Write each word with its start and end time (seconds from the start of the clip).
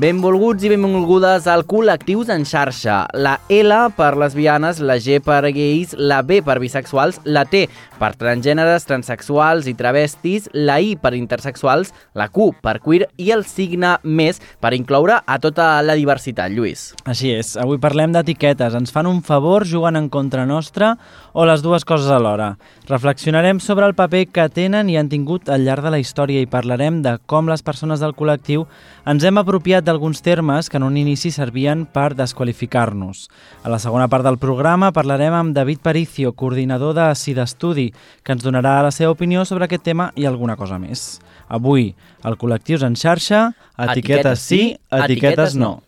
Benvolguts 0.00 0.64
i 0.64 0.70
benvolgudes 0.70 1.44
al 1.50 1.66
Col·lectius 1.68 2.30
en 2.32 2.46
xarxa. 2.48 3.02
La 3.20 3.34
L 3.52 3.74
per 3.98 4.14
lesbianes, 4.16 4.78
la 4.80 4.94
G 4.96 5.18
per 5.20 5.42
gais, 5.52 5.90
la 5.92 6.22
B 6.24 6.38
per 6.40 6.54
bisexuals, 6.62 7.18
la 7.28 7.42
T 7.44 7.66
per 8.00 8.14
transgèneres, 8.16 8.86
transexuals 8.88 9.68
i 9.68 9.74
travestis, 9.76 10.46
la 10.56 10.78
I 10.80 10.94
per 10.96 11.12
intersexuals, 11.18 11.90
la 12.16 12.30
Q 12.32 12.46
per 12.64 12.78
queer 12.80 13.10
i 13.20 13.28
el 13.34 13.44
signe 13.44 13.98
més 14.00 14.40
per 14.62 14.72
incloure 14.72 15.18
a 15.20 15.36
tota 15.42 15.66
la 15.84 15.98
diversitat, 15.98 16.48
Lluís. 16.54 16.94
Així 17.04 17.34
és, 17.34 17.52
avui 17.60 17.76
parlem 17.76 18.16
d'etiquetes. 18.16 18.78
Ens 18.80 18.94
fan 18.94 19.10
un 19.10 19.20
favor 19.20 19.68
jugant 19.68 20.00
en 20.00 20.08
contra 20.08 20.46
nostra 20.48 20.94
o 21.34 21.44
les 21.44 21.60
dues 21.60 21.84
coses 21.84 22.08
alhora. 22.08 22.54
Reflexionarem 22.88 23.60
sobre 23.60 23.84
el 23.84 23.98
paper 23.98 24.24
que 24.32 24.48
tenen 24.48 24.88
i 24.88 24.96
han 24.96 25.12
tingut 25.12 25.52
al 25.52 25.68
llarg 25.68 25.84
de 25.84 25.92
la 25.92 26.00
història 26.00 26.40
i 26.40 26.48
parlarem 26.48 27.02
de 27.04 27.18
com 27.28 27.52
les 27.52 27.60
persones 27.60 28.00
del 28.00 28.16
col·lectiu 28.16 28.64
ens 29.10 29.24
hem 29.26 29.40
apropiat 29.40 29.82
d'alguns 29.82 30.20
termes 30.22 30.68
que 30.70 30.78
en 30.78 30.84
un 30.86 30.96
inici 31.00 31.32
servien 31.34 31.82
per 31.90 32.12
desqualificar-nos. 32.14 33.26
A 33.64 33.72
la 33.72 33.80
segona 33.82 34.06
part 34.08 34.26
del 34.26 34.38
programa 34.38 34.92
parlarem 34.94 35.34
amb 35.34 35.54
David 35.56 35.82
Paricio, 35.82 36.32
coordinador 36.32 36.94
de 36.94 37.08
SIDA 37.18 37.48
Estudi, 37.48 37.90
que 38.22 38.36
ens 38.36 38.46
donarà 38.46 38.78
la 38.86 38.94
seva 38.94 39.10
opinió 39.16 39.44
sobre 39.44 39.66
aquest 39.66 39.82
tema 39.88 40.10
i 40.14 40.28
alguna 40.30 40.56
cosa 40.56 40.78
més. 40.78 41.18
Avui, 41.48 41.94
el 42.22 42.38
Col·lectius 42.38 42.86
en 42.86 42.94
xarxa, 42.94 43.50
etiquetes 43.88 44.46
sí, 44.46 44.62
etiquetes 44.90 45.58
no. 45.58 45.80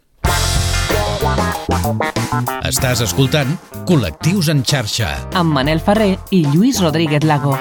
Estàs 2.66 3.04
escoltant 3.06 3.54
Col·lectius 3.86 4.50
en 4.50 4.66
xarxa. 4.66 5.14
amb 5.34 5.54
Manel 5.54 5.80
Ferrer 5.80 6.16
i 6.30 6.44
Lluís 6.50 6.82
Rodríguez 6.82 7.22
Lago. 7.22 7.54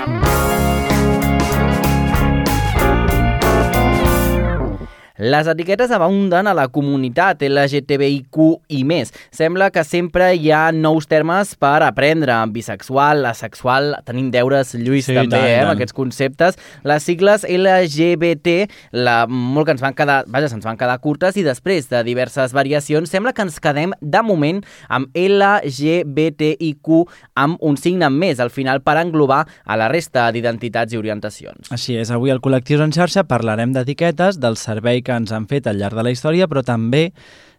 Les 5.22 5.46
etiquetes 5.46 5.92
abunden 5.94 6.48
a 6.50 6.54
la 6.58 6.64
comunitat 6.74 7.44
LGTBIQ 7.46 8.38
i 8.74 8.80
més. 8.90 9.12
Sembla 9.30 9.68
que 9.70 9.84
sempre 9.86 10.32
hi 10.34 10.48
ha 10.50 10.72
nous 10.74 11.06
termes 11.06 11.52
per 11.62 11.84
aprendre. 11.86 12.34
Bisexual, 12.50 13.28
asexual, 13.30 13.92
tenim 14.08 14.32
deures, 14.34 14.72
Lluís, 14.74 15.06
Sí, 15.06 15.14
també, 15.14 15.36
tant, 15.36 15.46
eh, 15.46 15.60
amb 15.62 15.76
aquests 15.76 15.94
conceptes. 15.94 16.58
Les 16.82 17.06
sigles 17.06 17.46
LGBT, 17.46 18.66
la, 18.98 19.28
molt 19.30 19.70
que 19.70 19.76
ens 19.76 19.84
van 19.86 19.94
quedar, 19.94 20.24
vaja, 20.26 20.50
se'ns 20.50 20.66
van 20.66 20.80
quedar 20.80 20.98
curtes 21.06 21.38
i 21.38 21.46
després 21.46 21.86
de 21.92 22.02
diverses 22.08 22.58
variacions 22.58 23.14
sembla 23.14 23.36
que 23.38 23.46
ens 23.46 23.62
quedem 23.62 23.94
de 24.02 24.24
moment 24.26 24.64
amb 24.90 25.14
LGBTIQ 25.14 26.92
amb 27.36 27.62
un 27.62 27.78
signe 27.78 28.10
més 28.10 28.42
al 28.42 28.50
final 28.50 28.82
per 28.82 28.98
englobar 28.98 29.44
a 29.46 29.78
la 29.78 29.92
resta 29.94 30.32
d'identitats 30.34 30.98
i 30.98 30.98
orientacions. 30.98 31.70
Així 31.70 32.00
és, 32.02 32.10
avui 32.10 32.34
al 32.34 32.42
Col·lectius 32.42 32.82
en 32.82 32.98
xarxa 32.98 33.28
parlarem 33.30 33.78
d'etiquetes, 33.78 34.42
del 34.42 34.58
servei 34.58 35.04
que 35.06 35.11
ens 35.16 35.32
han 35.36 35.48
fet 35.50 35.68
al 35.68 35.80
llarg 35.82 35.98
de 35.98 36.06
la 36.06 36.14
història, 36.14 36.48
però 36.48 36.64
també 36.64 37.10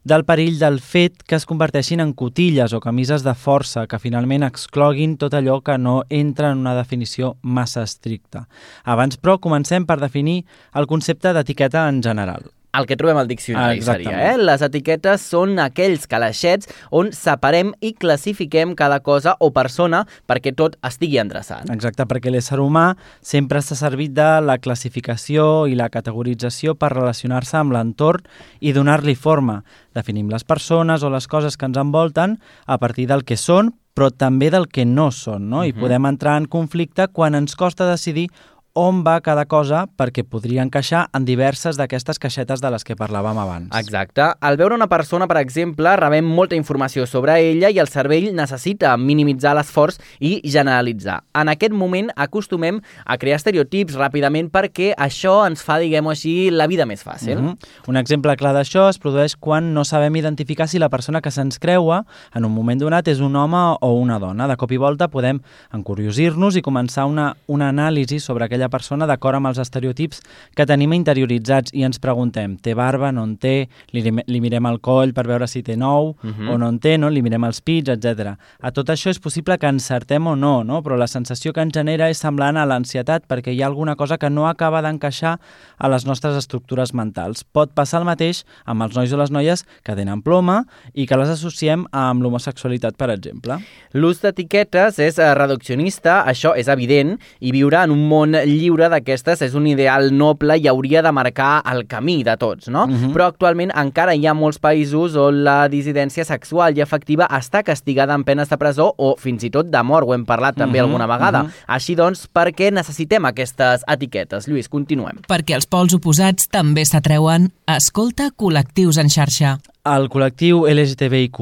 del 0.05 0.25
perill 0.27 0.59
del 0.59 0.81
fet 0.83 1.23
que 1.29 1.37
es 1.39 1.47
converteixin 1.47 2.03
en 2.03 2.15
cotilles 2.19 2.73
o 2.75 2.81
camises 2.83 3.23
de 3.23 3.35
força 3.39 3.87
que 3.87 4.01
finalment 4.03 4.47
excloguin 4.47 5.15
tot 5.19 5.35
allò 5.39 5.61
que 5.63 5.79
no 5.79 6.01
entra 6.11 6.51
en 6.51 6.65
una 6.65 6.75
definició 6.79 7.37
massa 7.43 7.85
estricta. 7.87 8.49
Abans, 8.85 9.19
però, 9.19 9.39
comencem 9.39 9.87
per 9.87 10.01
definir 10.03 10.43
el 10.75 10.91
concepte 10.91 11.33
d'etiqueta 11.33 11.87
en 11.89 12.03
general. 12.03 12.51
El 12.73 12.87
que 12.89 12.97
trobem 12.97 13.19
al 13.21 13.29
diccionari 13.29 13.81
Ah, 13.81 13.83
seria, 13.85 14.09
exactament. 14.09 14.41
eh? 14.41 14.45
Les 14.49 14.63
etiquetes 14.65 15.21
són 15.21 15.59
aquells 15.61 16.07
calaixets 16.09 16.69
on 16.91 17.11
separem 17.13 17.75
i 17.85 17.93
classifiquem 17.93 18.75
cada 18.75 19.01
cosa 19.01 19.35
o 19.41 19.51
persona 19.53 20.07
perquè 20.27 20.55
tot 20.57 20.79
estigui 20.83 21.19
endreçat. 21.21 21.69
Exacte, 21.69 22.07
perquè 22.09 22.31
l'ésser 22.33 22.57
humà 22.65 22.97
sempre 23.21 23.61
s'ha 23.61 23.77
servit 23.77 24.15
de 24.17 24.41
la 24.41 24.57
classificació 24.57 25.67
i 25.69 25.75
la 25.77 25.91
categorització 25.93 26.75
per 26.75 26.93
relacionar-se 26.95 27.57
amb 27.61 27.73
l'entorn 27.77 28.25
i 28.61 28.73
donar-li 28.73 29.15
forma. 29.15 29.63
Definim 29.95 30.31
les 30.33 30.45
persones 30.45 31.03
o 31.03 31.11
les 31.11 31.29
coses 31.29 31.57
que 31.57 31.67
ens 31.69 31.77
envolten 31.77 32.39
a 32.67 32.79
partir 32.79 33.07
del 33.07 33.25
que 33.25 33.37
són, 33.37 33.75
però 33.93 34.09
també 34.11 34.49
del 34.51 34.69
que 34.73 34.87
no 34.89 35.11
són, 35.13 35.51
no? 35.51 35.67
I 35.69 35.75
podem 35.77 36.07
entrar 36.09 36.39
en 36.41 36.47
conflicte 36.49 37.09
quan 37.13 37.35
ens 37.35 37.55
costa 37.55 37.85
decidir 37.91 38.31
on 38.75 39.03
va 39.05 39.19
cada 39.21 39.45
cosa 39.45 39.85
perquè 40.01 40.25
podria 40.25 40.63
encaixar 40.65 41.05
en 41.13 41.27
diverses 41.29 41.77
d'aquestes 41.77 42.19
caixetes 42.19 42.63
de 42.63 42.71
les 42.73 42.85
que 42.89 42.97
parlàvem 42.97 43.37
abans. 43.39 43.69
Exacte. 43.77 44.25
Al 44.41 44.57
veure 44.57 44.75
una 44.75 44.89
persona, 44.89 45.29
per 45.29 45.39
exemple, 45.43 45.93
rebem 46.01 46.25
molta 46.25 46.57
informació 46.57 47.05
sobre 47.07 47.37
ella 47.43 47.69
i 47.69 47.81
el 47.83 47.91
cervell 47.93 48.31
necessita 48.37 48.95
minimitzar 48.97 49.53
l'esforç 49.59 50.01
i 50.21 50.39
generalitzar. 50.49 51.21
En 51.37 51.53
aquest 51.53 51.77
moment 51.77 52.09
acostumem 52.17 52.81
a 53.05 53.19
crear 53.21 53.37
estereotips 53.41 53.99
ràpidament 54.01 54.49
perquè 54.53 54.93
això 54.97 55.43
ens 55.47 55.65
fa, 55.65 55.79
diguem-ho 55.83 56.13
així, 56.15 56.51
la 56.51 56.67
vida 56.67 56.87
més 56.89 57.05
fàcil. 57.05 57.37
Mhm. 57.39 57.57
Un 57.89 58.01
exemple 58.01 58.37
clar 58.37 58.55
d'això 58.57 58.89
es 58.89 58.99
produeix 58.99 59.37
quan 59.37 59.75
no 59.75 59.85
sabem 59.85 60.17
identificar 60.17 60.69
si 60.69 60.79
la 60.79 60.89
persona 60.89 61.21
que 61.21 61.31
se'ns 61.31 61.59
creua 61.59 62.05
en 62.35 62.45
un 62.45 62.53
moment 62.53 62.81
donat 62.81 63.07
és 63.09 63.21
un 63.21 63.37
home 63.37 63.77
o 63.81 63.93
una 64.01 64.19
dona. 64.19 64.49
De 64.49 64.57
cop 64.57 64.73
i 64.73 64.77
volta 64.79 65.09
podem 65.09 65.41
encuriosir-nos 65.75 66.57
i 66.57 66.63
començar 66.63 67.05
una, 67.07 67.37
una 67.47 67.69
anàlisi 67.69 68.19
sobre 68.19 68.45
aquella 68.47 68.62
persona 68.69 69.07
d'acord 69.07 69.37
amb 69.37 69.47
els 69.51 69.59
estereotips 69.59 70.21
que 70.57 70.67
tenim 70.67 70.93
interioritzats 70.93 71.73
i 71.75 71.83
ens 71.85 71.99
preguntem, 71.99 72.57
té 72.59 72.75
barba, 72.75 73.13
no 73.13 73.25
en 73.25 73.37
té, 73.37 73.69
li, 73.93 74.03
li 74.03 74.41
mirem 74.41 74.67
el 74.67 74.81
coll 74.81 75.13
per 75.15 75.27
veure 75.27 75.47
si 75.49 75.63
té 75.63 75.77
nou 75.77 76.15
Mhm. 76.23 76.49
o 76.51 76.59
no 76.59 76.69
en 76.69 76.79
té, 76.79 76.97
no? 76.99 77.09
li 77.11 77.23
mirem 77.23 77.45
els 77.45 77.61
pits, 77.61 77.89
etc. 77.89 78.37
A 78.61 78.71
tot 78.71 78.89
això 78.89 79.11
és 79.11 79.19
possible 79.19 79.57
que 79.59 79.67
encertem 79.67 80.27
o 80.27 80.37
no, 80.37 80.63
no? 80.65 80.83
però 80.83 80.97
la 80.97 81.07
sensació 81.07 81.53
que 81.53 81.61
ens 81.61 81.73
genera 81.75 82.09
és 82.11 82.19
semblant 82.19 82.57
a 82.57 82.67
l'ansietat 82.67 83.25
perquè 83.29 83.53
hi 83.55 83.63
ha 83.63 83.67
alguna 83.67 83.97
cosa 83.97 84.19
que 84.19 84.31
no 84.31 84.47
acaba 84.49 84.83
d'encaixar 84.83 85.39
a 85.79 85.89
les 85.89 86.05
nostres 86.07 86.37
estructures 86.37 86.93
mentals. 86.95 87.45
Pot 87.45 87.73
passar 87.75 88.01
el 88.01 88.07
mateix 88.07 88.45
amb 88.65 88.83
els 88.83 88.95
nois 88.97 89.13
o 89.13 89.17
les 89.17 89.31
noies 89.31 89.65
que 89.85 89.95
tenen 89.97 90.23
ploma 90.23 90.65
i 90.95 91.07
que 91.07 91.17
les 91.17 91.29
associem 91.29 91.87
amb 91.93 92.23
l'homosexualitat, 92.23 92.97
per 92.97 93.11
exemple. 93.11 93.59
L'ús 93.93 94.21
d'etiquetes 94.23 94.99
és 94.99 95.19
eh, 95.19 95.35
reduccionista, 95.35 96.25
això 96.27 96.55
és 96.57 96.69
evident, 96.69 97.19
i 97.41 97.53
viure 97.53 97.83
en 97.83 97.91
un 97.91 98.07
món 98.09 98.35
lliure 98.53 98.89
d'aquestes 98.93 99.43
és 99.43 99.55
un 99.59 99.67
ideal 99.67 100.11
noble 100.17 100.57
i 100.61 100.69
hauria 100.69 101.03
de 101.03 101.13
marcar 101.13 101.63
el 101.73 101.85
camí 101.91 102.23
de 102.25 102.37
tots, 102.37 102.69
no? 102.69 102.87
Mhm. 102.87 103.13
Però 103.15 103.27
actualment 103.29 103.73
encara 103.75 104.15
hi 104.15 104.27
ha 104.27 104.35
molts 104.35 104.59
països 104.61 105.17
on 105.17 105.43
la 105.45 105.69
dissidència 105.69 106.25
sexual 106.25 106.77
i 106.77 106.81
afectiva 106.81 107.27
està 107.29 107.63
castigada 107.65 108.15
amb 108.15 108.25
penes 108.27 108.49
de 108.49 108.57
presó 108.59 108.93
o 108.99 109.17
fins 109.19 109.43
i 109.45 109.51
tot 109.51 109.67
de 109.71 109.83
mort, 109.83 110.07
ho 110.07 110.15
hem 110.15 110.25
parlat 110.25 110.57
també 110.57 110.79
Mhm, 110.79 110.85
alguna 110.87 111.07
vegada. 111.07 111.43
mhm. 111.45 111.53
Així 111.69 111.95
doncs, 111.97 112.27
per 112.29 112.53
què 112.53 112.73
necessitem 112.73 113.25
aquestes 113.25 113.83
etiquetes? 113.89 114.47
Lluís, 114.49 114.69
continuem. 114.69 115.23
Perquè 115.29 115.55
els 115.55 115.67
pols 115.67 115.95
oposats 115.95 116.49
també 116.49 116.85
s'atreuen. 116.85 117.51
Escolta 117.67 118.31
col·lectius 118.37 118.99
en 118.99 119.09
xarxa. 119.09 119.59
El 119.83 120.05
col·lectiu 120.07 120.61
LGTBIQ+, 120.71 121.41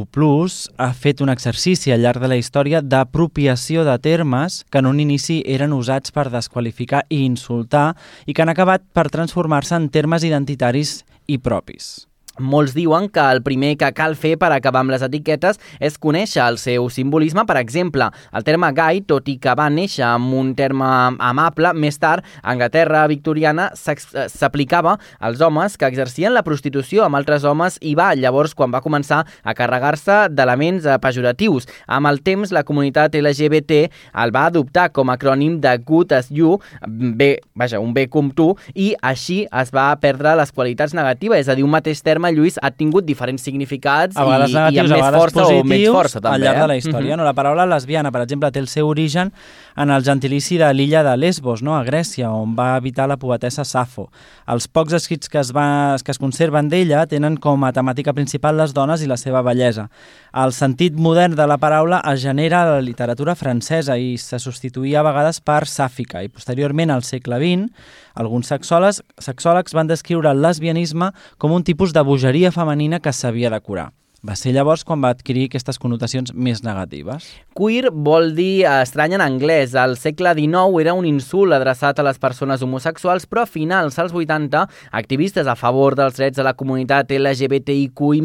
ha 0.80 0.86
fet 0.96 1.18
un 1.20 1.28
exercici 1.28 1.92
al 1.92 2.00
llarg 2.00 2.22
de 2.22 2.30
la 2.32 2.38
història 2.40 2.80
d'apropiació 2.80 3.84
de 3.84 3.98
termes 4.00 4.62
que 4.72 4.80
en 4.80 4.88
un 4.88 5.04
inici 5.04 5.42
eren 5.44 5.76
usats 5.76 6.08
per 6.16 6.30
desqualificar 6.32 7.04
i 7.12 7.20
insultar 7.26 7.90
i 8.24 8.32
que 8.32 8.40
han 8.40 8.56
acabat 8.56 8.88
per 8.96 9.10
transformar-se 9.12 9.76
en 9.76 9.90
termes 9.92 10.24
identitaris 10.24 11.02
i 11.28 11.36
propis. 11.36 12.09
Molts 12.40 12.74
diuen 12.74 13.08
que 13.12 13.20
el 13.20 13.42
primer 13.46 13.76
que 13.78 13.92
cal 13.94 14.16
fer 14.18 14.34
per 14.40 14.50
acabar 14.54 14.82
amb 14.82 14.94
les 14.94 15.04
etiquetes 15.04 15.60
és 15.78 15.98
conèixer 16.00 16.42
el 16.46 16.58
seu 16.58 16.88
simbolisme. 16.90 17.44
Per 17.46 17.58
exemple, 17.60 18.08
el 18.32 18.46
terme 18.46 18.72
gai, 18.74 19.02
tot 19.06 19.28
i 19.28 19.36
que 19.38 19.54
va 19.56 19.68
néixer 19.70 20.06
amb 20.08 20.34
un 20.34 20.54
terme 20.58 20.88
amable, 21.20 21.74
més 21.76 22.00
tard, 22.00 22.24
a 22.42 22.54
Anglaterra 22.54 23.04
victoriana 23.10 23.70
eh, 23.70 23.96
s'aplicava 24.32 24.96
als 25.18 25.40
homes 25.44 25.76
que 25.76 25.88
exercien 25.88 26.34
la 26.34 26.44
prostitució 26.46 27.04
amb 27.04 27.20
altres 27.20 27.44
homes 27.44 27.78
i 27.84 27.94
va 27.98 28.10
llavors 28.16 28.56
quan 28.56 28.72
va 28.72 28.82
començar 28.82 29.22
a 29.44 29.54
carregar-se 29.54 30.30
d'elements 30.32 30.88
eh, 30.88 30.98
pejoratius. 31.02 31.68
Amb 31.86 32.10
el 32.10 32.22
temps, 32.26 32.54
la 32.56 32.64
comunitat 32.66 33.14
LGBT 33.20 33.84
el 34.24 34.34
va 34.34 34.46
adoptar 34.48 34.88
com 34.96 35.10
a 35.10 35.18
acrònim 35.20 35.60
de 35.60 35.76
Good 35.84 36.16
as 36.16 36.30
You, 36.32 36.56
bé, 36.88 37.34
vaja, 37.54 37.80
un 37.80 37.92
bé 37.94 38.06
com 38.08 38.30
tu, 38.32 38.54
i 38.74 38.94
així 39.04 39.42
es 39.62 39.72
va 39.74 39.90
perdre 40.00 40.34
les 40.38 40.52
qualitats 40.54 40.94
negatives, 40.96 41.44
és 41.44 41.52
a 41.52 41.56
dir, 41.58 41.66
un 41.66 41.74
mateix 41.74 42.00
terme, 42.06 42.29
Lluís, 42.34 42.58
ha 42.62 42.70
tingut 42.70 43.06
diferents 43.06 43.42
significats 43.42 44.16
i, 44.16 44.22
i 44.22 44.52
negatius, 44.54 44.92
amb 44.92 44.96
a 44.96 45.10
més 45.10 45.16
força 45.16 45.40
positius 45.40 45.64
o 45.64 45.68
menys 45.68 45.94
força, 45.94 46.20
també. 46.20 46.34
al 46.34 46.44
llarg 46.44 46.58
eh? 46.58 46.62
de 46.62 46.68
la 46.70 46.76
història. 46.80 47.18
no? 47.18 47.26
La 47.26 47.34
paraula 47.36 47.66
lesbiana, 47.68 48.12
per 48.14 48.22
exemple, 48.24 48.50
té 48.52 48.62
el 48.62 48.68
seu 48.68 48.88
origen 48.88 49.32
en 49.80 49.90
el 49.94 50.04
gentilici 50.04 50.58
de 50.60 50.68
l'illa 50.74 51.02
de 51.06 51.16
Lesbos, 51.16 51.62
no? 51.62 51.76
a 51.76 51.84
Grècia, 51.86 52.30
on 52.34 52.56
va 52.58 52.74
habitar 52.76 53.08
la 53.08 53.16
poetessa 53.20 53.64
Safo. 53.64 54.08
Els 54.50 54.66
pocs 54.68 54.96
escrits 54.98 55.30
que 55.30 55.40
es, 55.40 55.52
va, 55.56 55.96
que 56.04 56.12
es 56.12 56.20
conserven 56.20 56.68
d'ella 56.72 57.06
tenen 57.10 57.38
com 57.40 57.64
a 57.64 57.72
temàtica 57.72 58.14
principal 58.16 58.58
les 58.60 58.74
dones 58.76 59.02
i 59.02 59.08
la 59.10 59.18
seva 59.20 59.42
bellesa. 59.46 59.88
El 60.34 60.52
sentit 60.56 60.98
modern 60.98 61.36
de 61.38 61.46
la 61.46 61.58
paraula 61.62 62.02
es 62.12 62.20
genera 62.22 62.62
a 62.62 62.76
la 62.76 62.84
literatura 62.84 63.36
francesa 63.38 63.96
i 63.98 64.16
se 64.18 64.38
substituïa 64.42 65.00
a 65.00 65.06
vegades 65.06 65.40
per 65.40 65.64
sàfica 65.70 66.24
i 66.24 66.30
posteriorment 66.32 66.92
al 66.94 67.06
segle 67.06 67.40
XX 67.40 67.98
alguns 68.14 68.50
sexòlegs, 68.50 69.00
sexòlegs 69.22 69.74
van 69.76 69.90
descriure 69.90 70.30
el 70.30 70.42
lesbianisme 70.42 71.10
com 71.38 71.54
un 71.54 71.64
tipus 71.66 71.94
de 71.96 72.02
bogeria 72.20 72.50
femenina 72.52 72.98
que 73.00 73.12
s'havia 73.16 73.48
de 73.48 73.58
curar. 73.64 73.94
Va 74.20 74.34
ser 74.36 74.50
llavors 74.52 74.82
quan 74.84 75.00
va 75.00 75.14
adquirir 75.14 75.46
aquestes 75.48 75.78
connotacions 75.80 76.34
més 76.36 76.58
negatives. 76.60 77.24
Queer 77.56 77.88
vol 77.88 78.34
dir 78.36 78.66
estrany 78.68 79.14
en 79.16 79.22
anglès. 79.24 79.72
Al 79.72 79.94
segle 79.96 80.34
XIX 80.36 80.82
era 80.82 80.92
un 80.92 81.06
insult 81.08 81.56
adreçat 81.56 81.98
a 81.98 82.04
les 82.04 82.20
persones 82.20 82.60
homosexuals, 82.60 83.24
però 83.24 83.46
a 83.46 83.48
finals 83.48 83.96
als 83.98 84.12
80, 84.12 84.66
activistes 85.00 85.48
a 85.48 85.54
favor 85.56 85.96
dels 85.96 86.18
drets 86.20 86.36
de 86.36 86.44
la 86.44 86.52
comunitat 86.52 87.14
LGBTIQI+, 87.16 88.20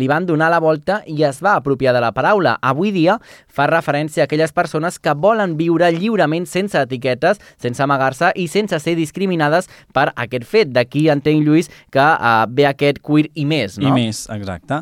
li 0.00 0.08
van 0.08 0.24
donar 0.24 0.48
la 0.48 0.62
volta 0.64 1.02
i 1.04 1.20
es 1.28 1.42
va 1.44 1.58
apropiar 1.58 1.92
de 1.92 2.00
la 2.00 2.14
paraula. 2.16 2.56
Avui 2.64 2.94
dia 2.96 3.18
fa 3.52 3.68
referència 3.68 4.24
a 4.24 4.30
aquelles 4.30 4.56
persones 4.56 4.96
que 4.98 5.12
volen 5.12 5.58
viure 5.60 5.92
lliurement 5.92 6.48
sense 6.48 6.80
etiquetes, 6.80 7.42
sense 7.60 7.84
amagar-se 7.84 8.32
i 8.40 8.48
sense 8.48 8.80
ser 8.80 8.96
discriminades 8.96 9.68
per 9.92 10.08
aquest 10.16 10.48
fet. 10.48 10.72
D'aquí 10.72 11.10
entenc, 11.12 11.44
Lluís, 11.44 11.68
que 11.92 12.00
uh, 12.00 12.48
ve 12.48 12.64
aquest 12.70 13.04
queer 13.04 13.28
i 13.36 13.44
més, 13.44 13.76
no? 13.76 13.92
I 13.92 14.06
més, 14.06 14.24
exacte. 14.32 14.80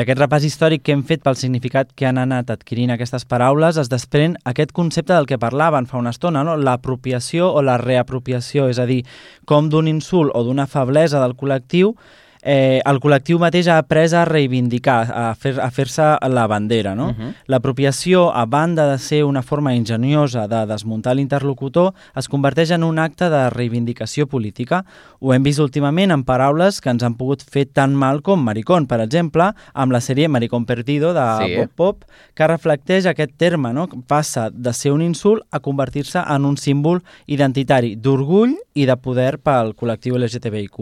D'aquest 0.00 0.16
repàs 0.16 0.44
històric 0.48 0.80
que 0.80 0.94
hem 0.96 1.02
fet 1.04 1.20
pel 1.20 1.34
significat 1.36 1.90
que 1.92 2.06
han 2.08 2.16
anat 2.16 2.48
adquirint 2.54 2.88
aquestes 2.94 3.26
paraules 3.28 3.76
es 3.82 3.90
desprèn 3.92 4.38
aquest 4.48 4.70
concepte 4.72 5.12
del 5.12 5.26
que 5.28 5.36
parlaven 5.42 5.84
fa 5.90 5.98
una 6.00 6.14
estona, 6.14 6.40
no? 6.40 6.54
l'apropiació 6.56 7.50
o 7.52 7.60
la 7.60 7.74
reapropiació, 7.76 8.70
és 8.72 8.80
a 8.80 8.86
dir, 8.88 9.02
com 9.44 9.68
d'un 9.68 9.90
insult 9.92 10.32
o 10.32 10.40
d'una 10.46 10.64
feblesa 10.72 11.20
del 11.20 11.36
col·lectiu 11.36 11.92
eh, 12.42 12.80
el 12.86 13.00
col·lectiu 13.02 13.38
mateix 13.40 13.68
ha 13.68 13.78
après 13.80 14.14
a 14.16 14.24
reivindicar, 14.28 15.00
a 15.10 15.24
fer-se 15.34 15.60
a 15.60 15.70
fer 15.70 15.86
la 16.30 16.46
bandera. 16.46 16.94
No? 16.94 17.10
Uh 17.10 17.14
-huh. 17.14 17.34
L'apropiació, 17.46 18.30
a 18.34 18.46
banda 18.46 18.90
de 18.90 18.98
ser 18.98 19.24
una 19.24 19.42
forma 19.42 19.74
enginyosa 19.74 20.48
de 20.48 20.66
desmuntar 20.66 21.16
l'interlocutor, 21.16 21.94
es 22.14 22.28
converteix 22.28 22.70
en 22.70 22.84
un 22.84 22.98
acte 22.98 23.28
de 23.30 23.50
reivindicació 23.50 24.26
política. 24.26 24.84
Ho 25.20 25.34
hem 25.34 25.42
vist 25.42 25.58
últimament 25.58 26.12
en 26.12 26.24
paraules 26.24 26.80
que 26.80 26.90
ens 26.90 27.02
han 27.02 27.14
pogut 27.14 27.42
fer 27.42 27.66
tan 27.66 27.94
mal 27.94 28.22
com 28.22 28.42
maricón, 28.42 28.86
per 28.86 29.00
exemple, 29.00 29.52
amb 29.74 29.92
la 29.92 30.00
sèrie 30.00 30.28
Maricón 30.28 30.64
Perdido 30.64 31.12
de 31.12 31.46
sí. 31.46 31.56
Pop 31.56 31.70
Pop, 31.76 32.04
que 32.34 32.46
reflecteix 32.46 33.06
aquest 33.06 33.32
terme, 33.36 33.72
no? 33.72 33.88
passa 34.06 34.50
de 34.50 34.72
ser 34.72 34.92
un 34.92 35.02
insult 35.02 35.42
a 35.50 35.60
convertir-se 35.60 36.18
en 36.18 36.44
un 36.44 36.56
símbol 36.56 37.02
identitari 37.26 37.96
d'orgull 37.96 38.56
i 38.74 38.86
de 38.86 38.96
poder 38.96 39.38
pel 39.38 39.74
col·lectiu 39.74 40.16
LGTBIQ+. 40.16 40.78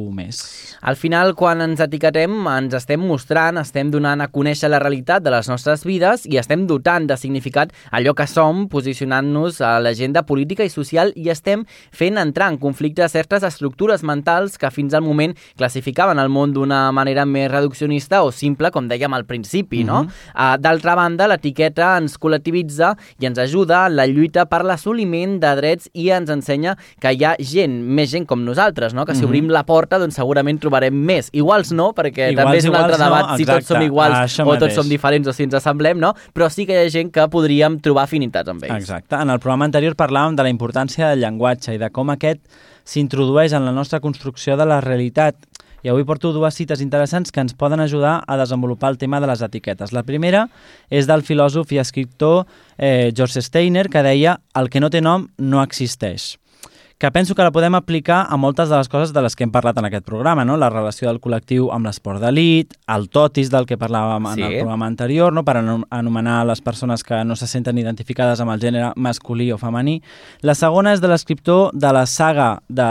Al 0.83 0.97
final, 0.97 1.35
quan 1.35 1.48
quan 1.49 1.63
ens 1.65 1.81
etiquetem 1.81 2.33
ens 2.53 2.75
estem 2.77 3.01
mostrant, 3.01 3.57
estem 3.57 3.89
donant 3.89 4.21
a 4.21 4.27
conèixer 4.29 4.69
la 4.69 4.83
realitat 4.83 5.23
de 5.25 5.31
les 5.33 5.47
nostres 5.49 5.81
vides 5.89 6.27
i 6.29 6.37
estem 6.37 6.67
dotant 6.69 7.07
de 7.09 7.17
significat 7.17 7.71
allò 7.97 8.13
que 8.13 8.27
som, 8.29 8.67
posicionant-nos 8.69 9.63
a 9.65 9.71
l'agenda 9.81 10.27
política 10.29 10.67
i 10.67 10.69
social 10.69 11.15
i 11.17 11.31
estem 11.33 11.63
fent 11.97 12.21
entrar 12.21 12.51
en 12.53 12.59
conflicte 12.61 13.07
certes 13.09 13.47
estructures 13.49 14.05
mentals 14.05 14.59
que 14.61 14.69
fins 14.75 14.93
al 14.93 15.07
moment 15.07 15.33
classificaven 15.57 16.21
el 16.21 16.29
món 16.29 16.53
d'una 16.53 16.83
manera 16.93 17.25
més 17.25 17.49
reduccionista 17.49 18.21
o 18.27 18.29
simple, 18.29 18.69
com 18.75 18.91
dèiem 18.91 19.17
al 19.17 19.25
principi, 19.25 19.85
no? 19.85 20.03
Mm 20.03 20.09
-hmm. 20.09 20.55
uh, 20.55 20.61
D'altra 20.61 20.95
banda, 21.01 21.29
l'etiqueta 21.29 21.97
ens 21.97 22.19
col·lectivitza 22.21 22.95
i 23.21 23.25
ens 23.25 23.39
ajuda 23.39 23.87
en 23.87 23.97
la 23.97 24.07
lluita 24.07 24.45
per 24.45 24.65
l'assoliment 24.65 25.41
de 25.41 25.57
drets 25.57 25.89
i 25.95 26.11
ens 26.11 26.29
ensenya 26.29 26.77
que 27.01 27.13
hi 27.13 27.25
ha 27.25 27.37
gent, 27.41 27.81
més 27.83 28.11
gent 28.11 28.27
com 28.27 28.45
nosaltres, 28.45 28.93
no? 28.93 29.07
Que 29.07 29.15
si 29.15 29.21
mm 29.21 29.25
-hmm. 29.25 29.29
obrim 29.29 29.49
la 29.49 29.65
porta, 29.65 29.99
doncs 29.99 30.15
segurament 30.15 30.59
trobarem 30.59 30.95
més 30.95 31.31
iguals 31.39 31.73
no, 31.77 31.91
perquè 31.97 32.33
iguals, 32.33 32.45
també 32.45 32.61
és 32.61 32.69
un 32.69 32.79
altre 32.79 32.99
debat 33.01 33.33
no, 33.33 33.37
si 33.41 33.47
tots 33.49 33.71
som 33.71 33.85
iguals 33.85 34.39
o 34.45 34.57
tots 34.61 34.79
som 34.79 34.91
diferents 34.91 35.31
o 35.31 35.35
si 35.37 35.47
ens 35.47 35.59
assemblem, 35.59 36.01
no? 36.03 36.15
Però 36.37 36.51
sí 36.53 36.67
que 36.69 36.77
hi 36.77 36.87
ha 36.87 36.93
gent 36.93 37.13
que 37.15 37.29
podríem 37.33 37.79
trobar 37.85 38.07
afinitats 38.09 38.53
amb 38.53 38.67
ells. 38.67 38.89
Exacte. 38.89 39.19
En 39.19 39.31
el 39.33 39.41
programa 39.43 39.69
anterior 39.69 39.97
parlàvem 39.99 40.39
de 40.39 40.47
la 40.47 40.53
importància 40.53 41.13
del 41.13 41.25
llenguatge 41.25 41.77
i 41.77 41.81
de 41.81 41.93
com 41.95 42.11
aquest 42.15 42.43
s'introdueix 42.89 43.55
en 43.57 43.67
la 43.69 43.75
nostra 43.77 44.01
construcció 44.01 44.57
de 44.57 44.67
la 44.69 44.81
realitat 44.85 45.37
i 45.83 45.91
avui 45.93 46.03
porto 46.05 46.33
dues 46.35 46.57
cites 46.59 46.81
interessants 46.83 47.31
que 47.31 47.43
ens 47.45 47.55
poden 47.55 47.81
ajudar 47.81 48.19
a 48.27 48.37
desenvolupar 48.41 48.91
el 48.91 48.99
tema 48.99 49.21
de 49.21 49.29
les 49.31 49.43
etiquetes. 49.47 49.93
La 49.95 50.03
primera 50.03 50.49
és 50.91 51.07
del 51.07 51.23
filòsof 51.23 51.71
i 51.73 51.79
escriptor 51.79 52.47
eh, 52.77 53.13
George 53.15 53.43
Steiner, 53.43 53.87
que 53.89 54.03
deia 54.03 54.41
«El 54.59 54.73
que 54.73 54.83
no 54.83 54.91
té 54.91 55.05
nom 55.05 55.29
no 55.39 55.63
existeix» 55.63 56.35
que 56.99 57.13
penso 57.13 57.37
que 57.37 57.43
la 57.43 57.53
podem 57.53 57.77
aplicar 57.79 58.27
a 58.29 58.37
moltes 58.37 58.69
de 58.69 58.77
les 58.77 58.89
coses 58.91 59.13
de 59.15 59.23
les 59.23 59.37
que 59.39 59.45
hem 59.47 59.53
parlat 59.55 59.77
en 59.79 59.87
aquest 59.87 60.05
programa, 60.05 60.45
no? 60.45 60.57
la 60.59 60.67
relació 60.69 61.07
del 61.07 61.21
col·lectiu 61.23 61.69
amb 61.71 61.87
l'esport 61.87 62.19
d'elit, 62.19 62.75
el 62.91 63.07
totis 63.15 63.53
del 63.53 63.69
que 63.71 63.79
parlàvem 63.79 64.27
sí. 64.33 64.41
en 64.43 64.47
el 64.49 64.57
programa 64.59 64.89
anterior, 64.91 65.33
no? 65.33 65.45
per 65.47 65.61
anomenar 65.61 66.41
les 66.51 66.61
persones 66.61 67.05
que 67.07 67.21
no 67.23 67.37
se 67.39 67.47
senten 67.47 67.79
identificades 67.79 68.43
amb 68.43 68.51
el 68.51 68.65
gènere 68.65 68.91
masculí 68.97 69.47
o 69.55 69.61
femení. 69.63 70.01
La 70.43 70.57
segona 70.59 70.97
és 70.97 71.03
de 71.05 71.11
l'escriptor 71.13 71.71
de 71.71 71.93
la 71.95 72.03
saga 72.11 72.49
de 72.67 72.89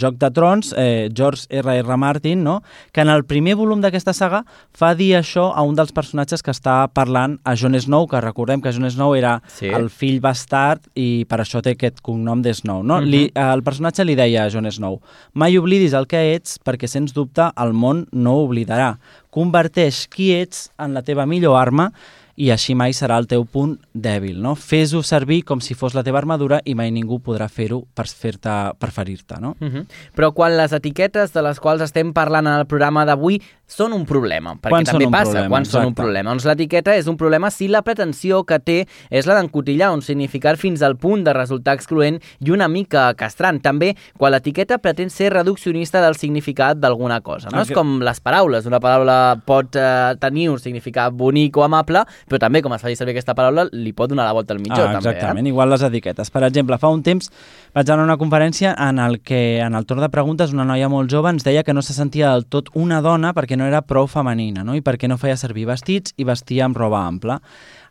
Joc 0.00 0.16
de 0.16 0.32
Trons, 0.32 0.72
eh, 0.78 1.10
George 1.12 1.44
R. 1.50 1.76
R. 1.82 2.00
Martin, 2.00 2.42
no? 2.42 2.62
que 2.92 3.04
en 3.04 3.12
el 3.12 3.26
primer 3.28 3.58
volum 3.60 3.84
d'aquesta 3.84 4.16
saga 4.16 4.46
fa 4.72 4.94
dir 4.96 5.10
això 5.18 5.50
a 5.52 5.66
un 5.68 5.76
dels 5.76 5.92
personatges 5.92 6.40
que 6.40 6.56
està 6.56 6.86
parlant 6.96 7.36
a 7.44 7.52
Jon 7.60 7.76
Snow, 7.76 8.08
que 8.08 8.24
recordem 8.24 8.64
que 8.64 8.72
Jon 8.72 8.88
Snow 8.88 9.12
era 9.20 9.36
sí. 9.52 9.68
el 9.68 9.92
fill 9.92 10.22
bastard 10.24 10.88
i 10.96 11.26
per 11.28 11.42
això 11.44 11.60
té 11.60 11.76
aquest 11.76 12.00
cognom 12.00 12.40
de 12.40 12.56
Snow. 12.56 12.80
No? 12.80 12.96
Uh 12.96 13.04
-huh. 13.04 13.10
Li, 13.10 13.24
eh, 13.34 13.49
el 13.54 13.64
personatge 13.66 14.04
li 14.06 14.16
deia 14.18 14.44
a 14.44 14.50
Jon 14.52 14.68
Snow 14.70 15.00
«Mai 15.34 15.58
oblidis 15.58 15.94
el 15.96 16.06
que 16.10 16.20
ets 16.34 16.58
perquè, 16.64 16.88
sens 16.90 17.14
dubte, 17.16 17.50
el 17.56 17.72
món 17.72 18.06
no 18.12 18.36
oblidarà. 18.44 18.94
Converteix 19.30 20.06
qui 20.10 20.32
ets 20.34 20.68
en 20.78 20.94
la 20.96 21.04
teva 21.06 21.26
millor 21.26 21.58
arma 21.60 21.90
i 22.36 22.50
així 22.50 22.74
mai 22.74 22.94
serà 22.96 23.18
el 23.20 23.28
teu 23.30 23.44
punt 23.44 23.76
dèbil. 23.94 24.40
No? 24.42 24.54
Fes-ho 24.54 25.02
servir 25.06 25.42
com 25.48 25.60
si 25.60 25.74
fos 25.74 25.94
la 25.94 26.04
teva 26.06 26.20
armadura 26.20 26.60
i 26.64 26.74
mai 26.74 26.90
ningú 26.94 27.20
podrà 27.24 27.48
fer-ho 27.48 27.82
per, 27.94 28.06
fer 28.06 28.36
per 28.40 28.90
ferir-te. 28.90 29.40
No? 29.40 29.56
Uh 29.60 29.68
-huh. 29.68 29.86
Però 30.16 30.32
quan 30.32 30.56
les 30.56 30.72
etiquetes 30.72 31.32
de 31.32 31.42
les 31.42 31.60
quals 31.60 31.82
estem 31.82 32.12
parlant 32.12 32.46
en 32.46 32.54
el 32.60 32.66
programa 32.66 33.04
d'avui 33.04 33.40
són 33.70 33.92
un 33.92 34.04
problema, 34.04 34.56
perquè 34.58 34.72
quan 34.72 34.84
també 34.84 35.06
passa 35.06 35.30
problema, 35.30 35.48
quan 35.48 35.62
exacte. 35.62 35.78
són 35.78 35.86
un 35.86 35.94
problema. 35.94 36.30
Doncs 36.30 36.46
l'etiqueta 36.48 36.96
és 36.96 37.06
un 37.06 37.16
problema 37.16 37.50
si 37.50 37.68
la 37.68 37.82
pretensió 37.82 38.42
que 38.44 38.58
té 38.58 38.88
és 39.10 39.26
la 39.26 39.36
d'encotillar 39.38 39.92
un 39.94 40.02
significat 40.02 40.58
fins 40.58 40.82
al 40.82 40.96
punt 40.96 41.22
de 41.24 41.32
resultar 41.32 41.74
excloent 41.74 42.18
i 42.40 42.50
una 42.50 42.66
mica 42.68 43.14
castrant. 43.14 43.60
També 43.62 43.94
quan 44.18 44.32
l'etiqueta 44.32 44.78
pretén 44.78 45.10
ser 45.10 45.30
reduccionista 45.32 46.02
del 46.02 46.16
significat 46.16 46.80
d'alguna 46.82 47.20
cosa. 47.20 47.48
No? 47.50 47.62
Okay. 47.62 47.70
És 47.70 47.76
com 47.76 48.00
les 48.02 48.20
paraules. 48.20 48.66
Una 48.66 48.80
paraula 48.82 49.38
pot 49.46 49.78
eh, 49.78 50.16
tenir 50.18 50.48
un 50.50 50.58
significat 50.58 51.14
bonic 51.14 51.56
o 51.56 51.64
amable, 51.64 52.04
però 52.30 52.40
també, 52.46 52.62
com 52.62 52.74
es 52.76 52.82
faci 52.84 52.94
servir 52.98 53.16
aquesta 53.16 53.34
paraula, 53.34 53.66
li 53.74 53.92
pot 53.96 54.10
donar 54.12 54.28
la 54.28 54.34
volta 54.36 54.54
al 54.54 54.62
mitjó. 54.62 54.78
Ah, 54.78 54.94
també, 54.94 55.02
exactament, 55.02 55.48
eh? 55.48 55.50
igual 55.50 55.72
les 55.74 55.82
etiquetes. 55.86 56.30
Per 56.30 56.44
exemple, 56.46 56.78
fa 56.78 56.92
un 56.94 57.02
temps 57.06 57.30
vaig 57.74 57.90
anar 57.90 58.06
a 58.06 58.08
una 58.12 58.18
conferència 58.20 58.76
en 58.88 59.02
el 59.02 59.18
que, 59.26 59.58
en 59.64 59.74
el 59.74 59.86
torn 59.90 60.04
de 60.04 60.10
preguntes, 60.12 60.54
una 60.54 60.66
noia 60.68 60.88
molt 60.92 61.10
jove 61.10 61.32
ens 61.34 61.46
deia 61.46 61.64
que 61.66 61.74
no 61.74 61.82
se 61.82 61.96
sentia 61.96 62.30
del 62.30 62.46
tot 62.46 62.70
una 62.78 63.00
dona 63.02 63.34
perquè 63.34 63.58
no 63.58 63.66
era 63.66 63.82
prou 63.82 64.06
femenina, 64.10 64.64
no? 64.64 64.78
i 64.78 64.84
perquè 64.86 65.10
no 65.10 65.18
feia 65.18 65.38
servir 65.40 65.66
vestits 65.70 66.14
i 66.16 66.28
vestia 66.28 66.68
amb 66.68 66.78
roba 66.78 67.02
ampla. 67.06 67.40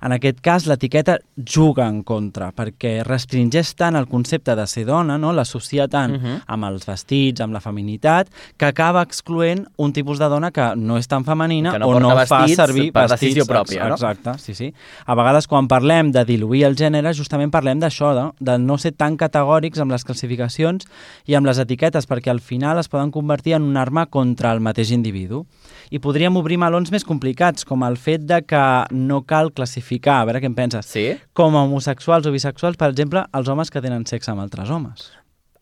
En 0.01 0.13
aquest 0.16 0.40
cas, 0.40 0.66
l'etiqueta 0.69 1.18
juga 1.35 1.88
en 1.90 2.04
contra, 2.07 2.52
perquè 2.56 3.00
restringeix 3.04 3.73
tant 3.80 3.97
el 4.00 4.07
concepte 4.07 4.56
de 4.56 4.66
ser 4.68 4.85
dona, 4.88 5.18
no? 5.19 5.33
l'associa 5.35 5.88
tant 5.88 6.16
uh 6.16 6.18
mhm. 6.18 6.26
-huh. 6.26 6.42
amb 6.47 6.66
els 6.66 6.85
vestits, 6.85 7.42
amb 7.42 7.54
la 7.54 7.59
feminitat, 7.59 8.30
que 8.57 8.66
acaba 8.66 9.02
excloent 9.02 9.68
un 9.78 9.94
tipus 9.94 10.19
de 10.19 10.30
dona 10.30 10.52
que 10.52 10.76
no 10.76 10.97
és 10.97 11.07
tan 11.07 11.26
femenina 11.26 11.78
no 11.78 11.88
o 11.88 12.00
no 12.00 12.09
fa 12.26 12.47
servir 12.47 12.92
per 12.92 13.09
vestits. 13.09 13.35
decisió 13.35 13.45
pròpia, 13.45 13.88
no? 13.88 13.95
Exacte, 13.95 14.38
sí, 14.38 14.54
sí. 14.54 14.73
A 15.06 15.16
vegades, 15.16 15.47
quan 15.47 15.68
parlem 15.68 16.12
de 16.12 16.23
diluir 16.26 16.64
el 16.64 16.76
gènere, 16.76 17.14
justament 17.14 17.52
parlem 17.52 17.80
d'això, 17.80 18.14
no? 18.14 18.35
de 18.40 18.57
no 18.57 18.78
ser 18.78 18.92
tan 18.92 19.18
categòrics 19.18 19.80
amb 19.80 19.92
les 19.92 20.04
classificacions 20.04 20.85
i 21.26 21.35
amb 21.35 21.45
les 21.45 21.57
etiquetes, 21.57 22.07
perquè 22.07 22.30
al 22.30 22.40
final 22.40 22.78
es 22.80 22.88
poden 22.88 23.12
convertir 23.12 23.54
en 23.54 23.64
una 23.64 23.81
arma 23.81 24.06
contra 24.06 24.52
el 24.52 24.59
mateix 24.59 24.92
individu 24.92 25.45
i 25.90 26.00
podríem 26.00 26.35
obrir 26.38 26.57
melons 26.57 26.92
més 26.92 27.04
complicats, 27.04 27.66
com 27.66 27.83
el 27.83 27.97
fet 27.97 28.21
de 28.21 28.42
que 28.45 28.85
no 28.92 29.23
cal 29.23 29.52
classificar, 29.52 29.89
a 30.22 30.26
veure 30.30 30.42
què 30.44 30.50
en 30.52 30.56
penses, 30.56 30.86
sí? 30.86 31.06
com 31.34 31.56
a 31.58 31.64
homosexuals 31.66 32.28
o 32.30 32.31
bisexuals, 32.31 32.78
per 32.78 32.92
exemple, 32.94 33.26
els 33.34 33.50
homes 33.50 33.72
que 33.74 33.81
tenen 33.81 34.06
sexe 34.06 34.31
amb 34.31 34.46
altres 34.46 34.69
homes. 34.69 35.10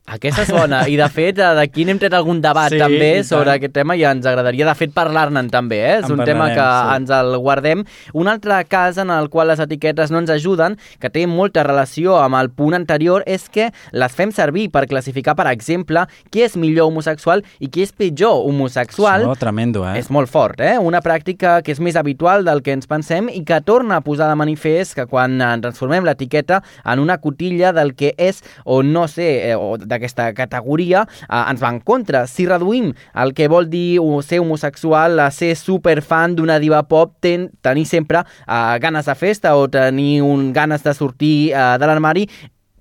Aquesta 0.08 0.46
és 0.46 0.52
bona, 0.56 0.86
i 0.88 0.94
de 0.96 1.06
fet 1.12 1.36
d'aquí 1.36 1.84
n'hem 1.84 1.98
tret 2.00 2.14
algun 2.16 2.38
debat 2.40 2.72
sí, 2.72 2.78
també 2.80 3.26
sobre 3.28 3.52
aquest 3.58 3.74
tema 3.76 3.98
i 4.00 4.06
ens 4.08 4.24
agradaria 4.30 4.64
de 4.70 4.76
fet 4.80 4.94
parlar-ne'n 4.96 5.50
també, 5.52 5.82
eh? 5.84 5.98
és 5.98 6.06
en 6.08 6.14
un 6.16 6.22
tema 6.24 6.46
que 6.54 6.64
sí. 6.64 6.94
ens 6.96 7.10
el 7.12 7.36
guardem. 7.44 7.82
Un 8.16 8.30
altre 8.32 8.62
cas 8.72 8.96
en 9.04 9.12
el 9.12 9.28
qual 9.28 9.52
les 9.52 9.60
etiquetes 9.60 10.14
no 10.14 10.22
ens 10.24 10.32
ajuden, 10.32 10.78
que 11.04 11.12
té 11.12 11.26
molta 11.28 11.66
relació 11.68 12.16
amb 12.22 12.40
el 12.40 12.48
punt 12.56 12.78
anterior, 12.78 13.26
és 13.28 13.50
que 13.52 13.66
les 13.92 14.16
fem 14.16 14.32
servir 14.32 14.70
per 14.72 14.86
classificar, 14.88 15.36
per 15.36 15.50
exemple, 15.52 16.06
qui 16.32 16.46
és 16.46 16.56
millor 16.56 16.88
homosexual 16.88 17.44
i 17.60 17.68
qui 17.68 17.84
és 17.84 17.92
pitjor 17.92 18.48
homosexual. 18.48 19.28
Això, 19.28 19.36
tremendo, 19.44 19.84
eh? 19.92 19.98
És 20.00 20.08
molt 20.08 20.32
fort, 20.32 20.64
eh? 20.64 20.78
Una 20.80 21.04
pràctica 21.04 21.58
que 21.60 21.76
és 21.76 21.84
més 21.84 22.00
habitual 22.00 22.48
del 22.48 22.64
que 22.64 22.78
ens 22.78 22.88
pensem 22.88 23.28
i 23.28 23.44
que 23.44 23.60
torna 23.60 24.00
a 24.00 24.08
posar 24.08 24.32
de 24.32 24.40
manifest 24.40 24.96
que 24.96 25.10
quan 25.12 25.36
transformem 25.68 26.08
l'etiqueta 26.08 26.64
en 26.88 27.04
una 27.04 27.20
cotilla 27.20 27.76
del 27.76 27.92
que 28.00 28.16
és 28.16 28.40
o 28.64 28.80
no 28.88 29.10
sé, 29.12 29.52
eh, 29.52 29.60
o 29.60 29.76
de 29.76 29.97
d'aquesta 29.98 30.32
categoria 30.38 31.04
eh, 31.28 31.44
ens 31.44 31.62
va 31.64 31.74
en 31.74 31.82
contra. 31.82 32.26
Si 32.30 32.48
reduïm 32.48 32.94
el 33.18 33.34
que 33.38 33.50
vol 33.52 33.70
dir 33.70 34.00
ser 34.24 34.42
homosexual 34.44 35.20
a 35.20 35.30
ser 35.32 35.56
superfan 35.60 36.38
d'una 36.38 36.60
diva 36.64 36.84
pop, 36.88 37.18
ten, 37.22 37.50
tenir 37.62 37.88
sempre 37.90 38.24
eh, 38.24 38.78
ganes 38.84 39.10
de 39.10 39.18
festa 39.18 39.56
o 39.58 39.68
tenir 39.68 40.22
un 40.22 40.54
ganes 40.54 40.84
de 40.84 40.94
sortir 40.94 41.52
eh, 41.52 41.74
de 41.80 41.90
l'armari 41.90 42.28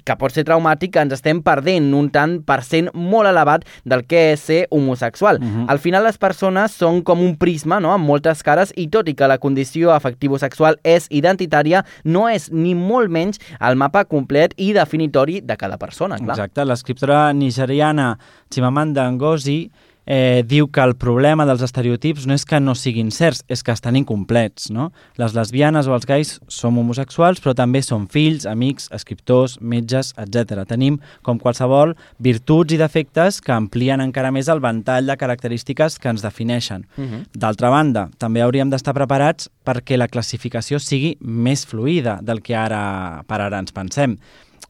que 0.07 0.17
pot 0.19 0.35
ser 0.35 0.47
traumàtic, 0.47 0.93
que 0.95 1.03
ens 1.03 1.15
estem 1.17 1.43
perdent 1.45 1.91
un 1.99 2.09
tant 2.15 2.39
per 2.47 2.61
cent 2.67 2.91
molt 2.95 3.29
elevat 3.31 3.67
del 3.85 4.05
que 4.07 4.33
és 4.33 4.45
ser 4.49 4.61
homosexual. 4.71 5.41
Uh 5.41 5.45
-huh. 5.45 5.65
Al 5.69 5.79
final 5.79 6.05
les 6.05 6.19
persones 6.19 6.73
són 6.73 7.03
com 7.03 7.21
un 7.21 7.37
prisma 7.37 7.81
no? 7.81 7.93
amb 7.93 8.07
moltes 8.07 8.43
cares 8.43 8.73
i 8.77 8.89
tot 8.89 9.09
i 9.09 9.15
que 9.15 9.27
la 9.29 9.39
condició 9.39 9.93
afectivo-sexual 9.93 10.79
és 10.85 11.07
identitària, 11.11 11.85
no 12.05 12.29
és 12.29 12.51
ni 12.53 12.75
molt 12.75 13.11
menys 13.11 13.39
el 13.61 13.77
mapa 13.77 14.05
complet 14.05 14.55
i 14.57 14.73
definitori 14.73 15.41
de 15.41 15.57
cada 15.57 15.77
persona. 15.77 16.17
Clar. 16.17 16.37
Exacte, 16.37 16.65
l'escriptora 16.65 17.33
nigeriana 17.33 18.19
Chimamanda 18.51 19.11
Ngozi 19.11 19.71
eh, 20.07 20.43
diu 20.47 20.69
que 20.71 20.81
el 20.81 20.95
problema 20.97 21.45
dels 21.47 21.65
estereotips 21.67 22.27
no 22.31 22.37
és 22.39 22.47
que 22.47 22.61
no 22.63 22.77
siguin 22.79 23.11
certs, 23.11 23.43
és 23.51 23.63
que 23.67 23.75
estan 23.75 23.99
incomplets. 23.99 24.71
No? 24.71 24.93
Les 25.21 25.35
lesbianes 25.37 25.91
o 25.91 25.95
els 25.97 26.07
gais 26.07 26.37
som 26.49 26.79
homosexuals, 26.79 27.43
però 27.43 27.57
també 27.59 27.83
som 27.83 28.07
fills, 28.09 28.47
amics, 28.47 28.89
escriptors, 28.95 29.59
metges, 29.61 30.15
etc. 30.23 30.63
Tenim, 30.69 31.01
com 31.27 31.41
qualsevol, 31.43 31.97
virtuts 32.23 32.77
i 32.77 32.81
defectes 32.81 33.41
que 33.43 33.55
amplien 33.55 34.01
encara 34.01 34.33
més 34.33 34.49
el 34.49 34.63
ventall 34.65 35.11
de 35.11 35.19
característiques 35.19 35.99
que 35.99 36.09
ens 36.09 36.23
defineixen. 36.23 36.87
Uh 36.97 37.05
-huh. 37.05 37.25
D'altra 37.35 37.71
banda, 37.71 38.09
també 38.19 38.43
hauríem 38.43 38.71
d'estar 38.71 38.95
preparats 38.95 39.51
perquè 39.65 39.97
la 39.97 40.09
classificació 40.09 40.79
sigui 40.79 41.17
més 41.21 41.67
fluida 41.67 42.21
del 42.23 42.43
que 42.43 42.55
ara 42.55 43.25
per 43.27 43.41
ara 43.41 43.59
ens 43.59 43.73
pensem. 43.73 44.17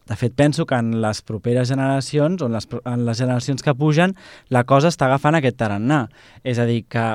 De 0.06 0.16
fet, 0.16 0.34
penso 0.38 0.66
que 0.66 0.78
en 0.78 1.00
les 1.02 1.22
properes 1.26 1.68
generacions, 1.68 2.42
o 2.42 2.46
en 2.46 2.54
les, 2.54 2.68
en 2.84 3.06
les 3.06 3.18
generacions 3.18 3.62
que 3.62 3.75
pugen, 3.75 4.14
la 4.48 4.62
cosa 4.64 4.92
està 4.92 5.08
agafant 5.08 5.34
aquest 5.34 5.58
tarannà. 5.58 6.04
És 6.46 6.60
a 6.62 6.66
dir, 6.68 6.84
que 6.88 7.06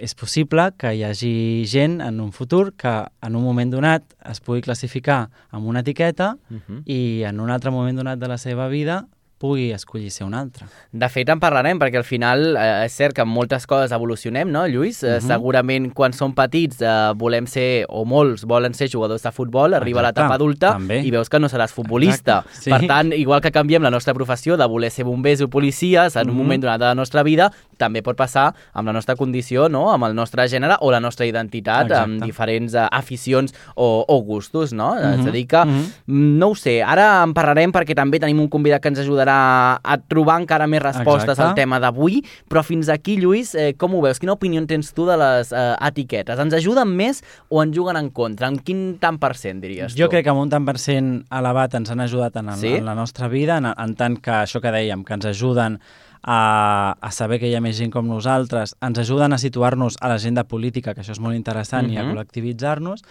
és 0.00 0.16
possible 0.16 0.70
que 0.80 0.94
hi 0.96 1.04
hagi 1.04 1.32
gent 1.68 2.00
en 2.00 2.20
un 2.24 2.32
futur 2.32 2.72
que 2.80 2.92
en 3.22 3.36
un 3.36 3.44
moment 3.44 3.70
donat 3.70 4.04
es 4.30 4.40
pugui 4.40 4.64
classificar 4.64 5.28
amb 5.52 5.68
una 5.68 5.84
etiqueta 5.84 6.36
uh 6.50 6.56
-huh. 6.56 6.82
i 6.86 7.22
en 7.28 7.40
un 7.40 7.50
altre 7.50 7.70
moment 7.70 7.96
donat 7.96 8.18
de 8.18 8.28
la 8.28 8.38
seva 8.38 8.68
vida 8.68 9.06
pugui 9.40 9.70
escollir 9.72 10.10
ser 10.12 10.26
un 10.26 10.34
altre. 10.36 10.66
De 10.92 11.08
fet, 11.08 11.28
en 11.32 11.40
parlarem, 11.40 11.78
perquè 11.80 11.96
al 11.96 12.04
final 12.04 12.42
eh, 12.52 12.84
és 12.84 12.92
cert 12.92 13.16
que 13.16 13.24
moltes 13.24 13.64
coses 13.66 13.94
evolucionem, 13.96 14.50
no, 14.52 14.66
Lluís? 14.68 15.00
Uh 15.02 15.08
-huh. 15.08 15.14
eh, 15.14 15.20
mhm. 15.20 15.26
segurament 15.26 15.94
quan 15.94 16.12
som 16.12 16.34
petits 16.34 16.82
eh, 16.82 17.12
volem 17.16 17.46
ser, 17.46 17.86
o 17.88 18.04
molts 18.04 18.44
volen 18.44 18.74
ser 18.74 18.90
jugadors 18.90 19.22
de 19.22 19.32
futbol, 19.32 19.72
arriba 19.74 20.00
Exacte, 20.00 20.20
l'etapa 20.20 20.34
adulta 20.34 20.72
també. 20.72 21.00
i 21.00 21.10
veus 21.10 21.28
que 21.28 21.38
no 21.40 21.48
seràs 21.48 21.72
futbolista. 21.72 22.44
Sí. 22.52 22.70
Per 22.70 22.86
tant, 22.86 23.12
igual 23.12 23.40
que 23.40 23.50
canviem 23.50 23.82
la 23.82 23.90
nostra 23.90 24.12
professió 24.12 24.56
de 24.56 24.66
voler 24.66 24.90
ser 24.90 25.04
bombers 25.04 25.40
o 25.40 25.48
policies 25.48 26.16
en 26.16 26.20
uh 26.20 26.26
-huh. 26.26 26.30
un 26.30 26.36
mhm. 26.36 26.42
moment 26.42 26.62
donat 26.62 26.80
de 26.80 26.86
la 26.86 26.94
nostra 26.94 27.22
vida, 27.22 27.50
també 27.78 28.02
pot 28.02 28.16
passar 28.16 28.54
amb 28.74 28.86
la 28.86 28.92
nostra 28.92 29.16
condició, 29.16 29.68
no? 29.68 29.90
amb 29.90 30.04
el 30.04 30.14
nostre 30.14 30.46
gènere 30.48 30.76
o 30.80 30.90
la 30.90 31.00
nostra 31.00 31.24
identitat, 31.24 31.86
Exacte. 31.86 32.02
amb 32.02 32.22
diferents 32.22 32.74
uh, 32.74 32.88
aficions 32.90 33.54
o, 33.74 34.04
o 34.06 34.22
gustos, 34.22 34.72
no? 34.72 34.90
Uh 34.90 34.98
-huh. 34.98 35.20
És 35.20 35.26
a 35.26 35.30
dir 35.30 35.46
que, 35.46 35.56
uh 35.56 35.64
-huh. 35.64 35.86
no 36.06 36.48
ho 36.48 36.54
sé, 36.54 36.82
ara 36.82 37.22
en 37.22 37.32
parlarem 37.32 37.72
perquè 37.72 37.94
també 37.94 38.18
tenim 38.18 38.40
un 38.40 38.48
convidat 38.48 38.82
que 38.82 38.88
ens 38.88 38.98
ajudarà 38.98 39.29
a, 39.30 39.78
a 39.80 39.96
trobar 40.10 40.40
encara 40.42 40.66
més 40.70 40.82
respostes 40.82 41.32
Exacte. 41.32 41.46
al 41.46 41.54
tema 41.58 41.80
d'avui, 41.82 42.20
però 42.50 42.64
fins 42.66 42.90
aquí, 42.92 43.16
Lluís, 43.20 43.54
eh, 43.54 43.72
com 43.78 43.94
ho 43.94 44.02
veus? 44.04 44.20
Quina 44.20 44.34
opinió 44.36 44.60
tens 44.68 44.92
tu 44.96 45.06
de 45.08 45.16
les 45.20 45.54
eh, 45.54 45.64
etiquetes? 45.88 46.40
Ens 46.42 46.56
ajuden 46.58 46.90
més 46.98 47.22
o 47.48 47.62
ens 47.62 47.76
juguen 47.76 47.96
en 48.00 48.10
contra? 48.10 48.50
En 48.50 48.58
quin 48.58 48.98
tant 49.00 49.20
per 49.22 49.32
cent, 49.38 49.62
diries 49.62 49.94
tu? 49.94 50.02
Jo 50.02 50.10
crec 50.12 50.26
que 50.26 50.34
amb 50.34 50.42
un 50.42 50.52
tant 50.52 50.66
per 50.66 50.76
cent 50.82 51.16
elevat 51.40 51.78
ens 51.78 51.94
han 51.94 52.04
ajudat 52.04 52.36
en, 52.42 52.52
el, 52.52 52.60
sí? 52.60 52.76
en 52.80 52.86
la 52.90 52.98
nostra 52.98 53.30
vida, 53.32 53.58
en, 53.62 53.70
en 53.70 53.96
tant 53.96 54.18
que 54.20 54.42
això 54.42 54.62
que 54.62 54.74
dèiem, 54.74 55.06
que 55.06 55.16
ens 55.16 55.30
ajuden 55.30 55.80
a, 56.22 56.96
a 57.00 57.10
saber 57.12 57.40
que 57.40 57.48
hi 57.48 57.56
ha 57.56 57.62
més 57.64 57.78
gent 57.78 57.92
com 57.92 58.08
nosaltres, 58.08 58.74
ens 58.84 59.00
ajuden 59.00 59.32
a 59.32 59.40
situar-nos 59.40 59.96
a 60.00 60.10
l'agenda 60.12 60.44
política, 60.44 60.94
que 60.94 61.04
això 61.04 61.16
és 61.16 61.22
molt 61.22 61.36
interessant, 61.36 61.86
uh 61.86 61.90
-huh. 61.90 61.94
i 61.94 61.98
a 61.98 62.04
mhm. 62.04 62.12
col·lectivitzar-nos, 62.12 63.04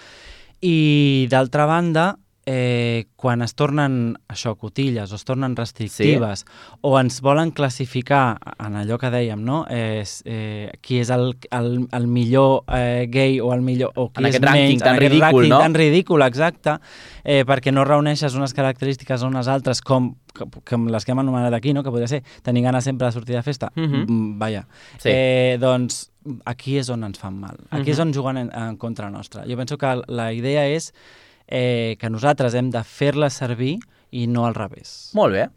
i 0.61 1.27
d'altra 1.29 1.65
banda, 1.65 2.17
eh, 2.51 3.05
quan 3.15 3.43
es 3.45 3.53
tornen 3.53 4.15
això, 4.31 4.55
cotilles 4.57 5.11
o 5.13 5.17
es 5.19 5.25
tornen 5.27 5.53
restrictives 5.57 6.41
sí. 6.41 6.47
o 6.81 6.95
ens 6.97 7.19
volen 7.21 7.51
classificar 7.53 8.39
en 8.57 8.79
allò 8.79 8.97
que 8.97 9.11
dèiem, 9.13 9.43
no? 9.45 9.59
Eh, 9.69 10.01
eh, 10.25 10.71
qui 10.81 10.97
és 11.03 11.11
el, 11.13 11.35
el, 11.53 11.69
el 11.93 12.07
millor 12.09 12.63
eh, 12.73 13.05
gay 13.11 13.37
o 13.37 13.51
el 13.53 13.61
millor 13.61 13.93
o 13.93 14.07
qui 14.09 14.23
en 14.23 14.31
és 14.31 14.39
aquest 14.39 14.47
menys, 14.49 14.81
tan 14.81 14.97
en 14.97 15.03
ridícul, 15.03 15.27
rànquing 15.27 15.53
no? 15.53 15.61
tan 15.61 15.77
ridícul, 15.77 16.25
exacte, 16.25 16.75
eh, 17.21 17.43
perquè 17.45 17.75
no 17.75 17.85
reuneixes 17.85 18.33
unes 18.39 18.57
característiques 18.57 19.21
o 19.21 19.29
unes 19.29 19.51
altres 19.51 19.85
com 19.85 20.15
com 20.39 20.85
les 20.87 21.03
que 21.03 21.11
hem 21.11 21.19
anomenat 21.19 21.53
aquí, 21.57 21.73
no? 21.73 21.81
que 21.83 21.91
podria 21.91 22.07
ser 22.07 22.21
tenir 22.45 22.61
ganes 22.63 22.85
sempre 22.85 23.09
de 23.09 23.11
sortir 23.11 23.35
de 23.35 23.43
festa, 23.43 23.71
-huh. 23.75 24.05
mm, 24.07 24.39
vaja, 24.39 24.67
sí. 24.97 25.09
eh, 25.11 25.57
doncs 25.59 26.11
aquí 26.45 26.77
és 26.77 26.89
on 26.89 27.03
ens 27.03 27.19
fan 27.19 27.33
mal, 27.33 27.57
aquí 27.69 27.81
uh 27.81 27.85
-huh. 27.85 27.91
és 27.91 27.99
on 27.99 28.13
juguen 28.13 28.37
en, 28.37 28.51
en 28.53 28.77
contra 28.77 29.09
nostra. 29.09 29.43
Jo 29.45 29.57
penso 29.57 29.77
que 29.77 30.01
la 30.07 30.31
idea 30.31 30.65
és 30.65 30.93
eh, 31.49 31.97
que 31.99 32.09
nosaltres 32.13 32.55
hem 32.55 32.69
de 32.71 32.83
fer-la 32.85 33.31
servir 33.33 33.79
i 34.11 34.27
no 34.29 34.45
al 34.45 34.55
revés. 34.55 35.11
Molt 35.17 35.35
bé. 35.35 35.47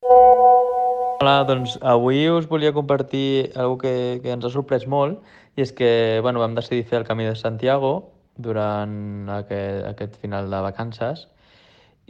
Hola, 1.22 1.44
doncs 1.46 1.76
avui 1.86 2.24
us 2.32 2.48
volia 2.50 2.72
compartir 2.74 3.52
una 3.54 3.76
que, 3.78 3.94
que 4.24 4.32
ens 4.34 4.48
ha 4.48 4.50
sorprès 4.50 4.88
molt 4.90 5.20
i 5.54 5.62
és 5.62 5.70
que 5.76 6.18
bueno, 6.24 6.40
vam 6.42 6.56
decidir 6.56 6.88
fer 6.88 7.02
el 7.02 7.06
Camí 7.06 7.28
de 7.28 7.36
Santiago 7.38 7.92
durant 8.34 9.28
aquest, 9.30 9.84
aquest 9.92 10.18
final 10.24 10.50
de 10.50 10.64
vacances 10.64 11.28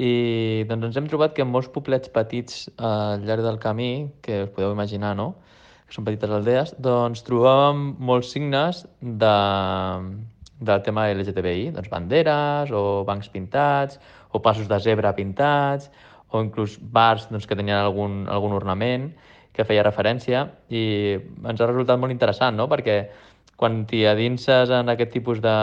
i 0.00 0.64
doncs 0.70 0.88
ens 0.88 0.96
hem 0.96 1.08
trobat 1.10 1.34
que 1.36 1.44
en 1.44 1.50
molts 1.52 1.68
poblets 1.68 2.08
petits 2.14 2.68
al 2.78 3.26
llarg 3.26 3.44
del 3.44 3.58
camí, 3.60 4.08
que 4.22 4.44
us 4.46 4.52
podeu 4.54 4.72
imaginar, 4.72 5.14
no?, 5.18 5.34
que 5.86 5.92
són 5.92 6.06
petites 6.06 6.32
aldees, 6.32 6.72
doncs 6.80 7.24
trobàvem 7.26 7.82
molts 8.00 8.32
signes 8.32 8.86
de, 9.02 9.34
del 10.62 10.82
tema 10.86 11.08
LGTBI, 11.10 11.72
doncs 11.76 11.90
banderes 11.92 12.72
o 12.74 13.02
bancs 13.08 13.28
pintats 13.32 14.00
o 14.32 14.40
passos 14.42 14.68
de 14.70 14.78
zebra 14.80 15.12
pintats 15.16 15.90
o 16.32 16.40
inclús 16.40 16.78
bars 16.80 17.28
doncs, 17.30 17.46
que 17.46 17.58
tenien 17.58 17.78
algun, 17.82 18.24
algun 18.30 18.56
ornament 18.56 19.10
que 19.52 19.66
feia 19.68 19.84
referència 19.84 20.46
i 20.72 20.82
ens 21.20 21.60
ha 21.60 21.68
resultat 21.68 22.00
molt 22.00 22.14
interessant, 22.14 22.56
no? 22.56 22.68
perquè 22.70 23.02
quan 23.60 23.82
t'hi 23.86 24.02
adinses 24.08 24.72
en 24.74 24.90
aquest 24.90 25.12
tipus 25.14 25.42
de, 25.44 25.56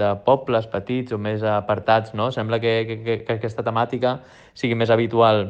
de 0.00 0.08
pobles 0.26 0.66
petits 0.72 1.14
o 1.14 1.18
més 1.20 1.44
apartats, 1.46 2.14
no? 2.16 2.30
sembla 2.34 2.58
que, 2.62 2.74
que, 2.88 3.18
que 3.26 3.36
aquesta 3.36 3.62
temàtica 3.66 4.18
sigui 4.56 4.78
més 4.78 4.90
habitual 4.90 5.44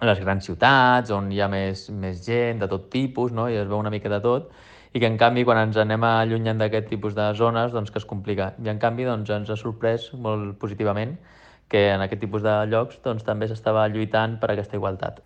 a 0.00 0.08
les 0.08 0.22
grans 0.24 0.48
ciutats, 0.48 1.12
on 1.14 1.30
hi 1.30 1.38
ha 1.44 1.48
més, 1.52 1.86
més 1.94 2.24
gent 2.24 2.64
de 2.64 2.70
tot 2.70 2.88
tipus, 2.90 3.30
no? 3.32 3.46
i 3.52 3.60
es 3.60 3.68
veu 3.68 3.78
una 3.78 3.92
mica 3.92 4.10
de 4.10 4.18
tot, 4.24 4.50
i 4.94 5.02
que 5.02 5.10
en 5.10 5.18
canvi 5.18 5.44
quan 5.44 5.58
ens 5.58 5.76
anem 5.80 6.06
allunyant 6.06 6.60
d'aquest 6.62 6.88
tipus 6.92 7.16
de 7.18 7.26
zones 7.34 7.74
doncs 7.74 7.90
que 7.90 7.98
es 7.98 8.06
complica. 8.06 8.52
I 8.62 8.70
en 8.70 8.78
canvi 8.78 9.06
doncs, 9.08 9.30
ens 9.34 9.50
ha 9.50 9.58
sorprès 9.58 10.12
molt 10.14 10.54
positivament 10.62 11.18
que 11.68 11.88
en 11.90 12.04
aquest 12.04 12.22
tipus 12.22 12.44
de 12.44 12.54
llocs 12.70 13.00
doncs, 13.02 13.26
també 13.26 13.50
s'estava 13.50 13.88
lluitant 13.90 14.38
per 14.38 14.52
aquesta 14.54 14.78
igualtat. 14.78 15.24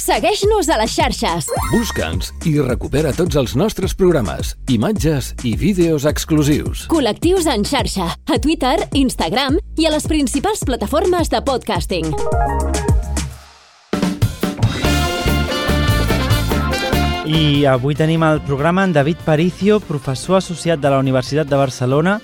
Segueix-nos 0.00 0.70
a 0.72 0.78
les 0.80 0.94
xarxes. 0.96 1.50
Busca'ns 1.70 2.30
i 2.48 2.54
recupera 2.64 3.12
tots 3.12 3.36
els 3.36 3.52
nostres 3.60 3.92
programes, 3.94 4.54
imatges 4.72 5.34
i 5.44 5.52
vídeos 5.60 6.06
exclusius. 6.08 6.86
Col·lectius 6.90 7.46
en 7.52 7.66
xarxa, 7.68 8.08
a 8.16 8.40
Twitter, 8.40 8.78
Instagram 8.96 9.60
i 9.76 9.86
a 9.86 9.92
les 9.92 10.08
principals 10.08 10.64
plataformes 10.64 11.28
de 11.28 11.44
podcasting. 11.44 12.16
I 17.30 17.64
avui 17.64 17.94
tenim 17.94 18.24
al 18.26 18.40
programa 18.42 18.82
en 18.82 18.92
David 18.92 19.20
Paricio, 19.22 19.76
professor 19.78 20.40
associat 20.40 20.80
de 20.82 20.90
la 20.90 20.98
Universitat 20.98 21.46
de 21.46 21.54
Barcelona, 21.54 22.16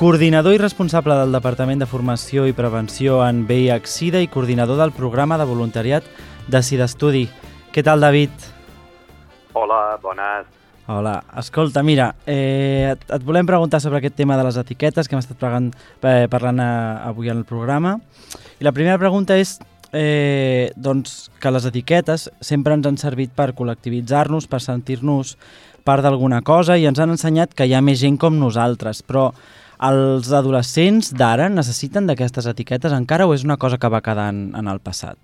coordinador 0.00 0.54
i 0.56 0.60
responsable 0.62 1.12
del 1.18 1.34
Departament 1.36 1.82
de 1.82 1.88
Formació 1.90 2.46
i 2.48 2.54
Prevenció 2.56 3.18
en 3.26 3.42
VIH-Sida 3.44 4.22
i 4.24 4.30
coordinador 4.32 4.80
del 4.80 4.94
programa 4.96 5.36
de 5.36 5.44
voluntariat 5.44 6.08
de 6.48 6.62
Sida 6.64 6.88
Estudi. 6.88 7.26
Què 7.74 7.84
tal, 7.84 8.00
David? 8.00 8.32
Hola, 9.52 9.98
bones. 10.00 10.48
Hola, 10.88 11.18
escolta, 11.36 11.82
mira, 11.82 12.14
eh, 12.24 12.94
et, 12.94 13.06
et 13.12 13.28
volem 13.28 13.44
preguntar 13.44 13.82
sobre 13.84 14.00
aquest 14.00 14.16
tema 14.16 14.40
de 14.40 14.48
les 14.48 14.56
etiquetes 14.56 15.04
que 15.04 15.18
hem 15.18 15.20
estat 15.20 15.36
parlant, 15.36 15.68
eh, 16.00 16.30
parlant 16.32 16.64
eh, 16.64 16.72
avui 17.10 17.28
en 17.28 17.42
el 17.42 17.44
programa. 17.44 17.98
I 18.56 18.64
la 18.64 18.72
primera 18.72 18.96
pregunta 18.96 19.36
és 19.36 19.58
eh, 19.96 20.70
doncs, 20.76 21.30
que 21.40 21.50
les 21.50 21.66
etiquetes 21.68 22.28
sempre 22.44 22.76
ens 22.76 22.86
han 22.86 22.98
servit 23.00 23.32
per 23.36 23.54
col·lectivitzar-nos, 23.56 24.48
per 24.50 24.60
sentir-nos 24.62 25.36
part 25.86 26.04
d'alguna 26.04 26.42
cosa 26.42 26.76
i 26.76 26.86
ens 26.88 27.00
han 27.00 27.14
ensenyat 27.14 27.54
que 27.54 27.66
hi 27.66 27.74
ha 27.74 27.82
més 27.84 28.00
gent 28.02 28.18
com 28.20 28.36
nosaltres, 28.38 29.02
però 29.06 29.30
els 29.86 30.30
adolescents 30.32 31.12
d'ara 31.14 31.48
necessiten 31.52 32.08
d'aquestes 32.08 32.48
etiquetes 32.52 32.94
encara 32.96 33.26
o 33.26 33.34
és 33.36 33.44
una 33.44 33.58
cosa 33.60 33.78
que 33.78 33.90
va 33.92 34.02
quedar 34.04 34.30
en, 34.32 34.48
en 34.56 34.68
el 34.72 34.80
passat? 34.80 35.18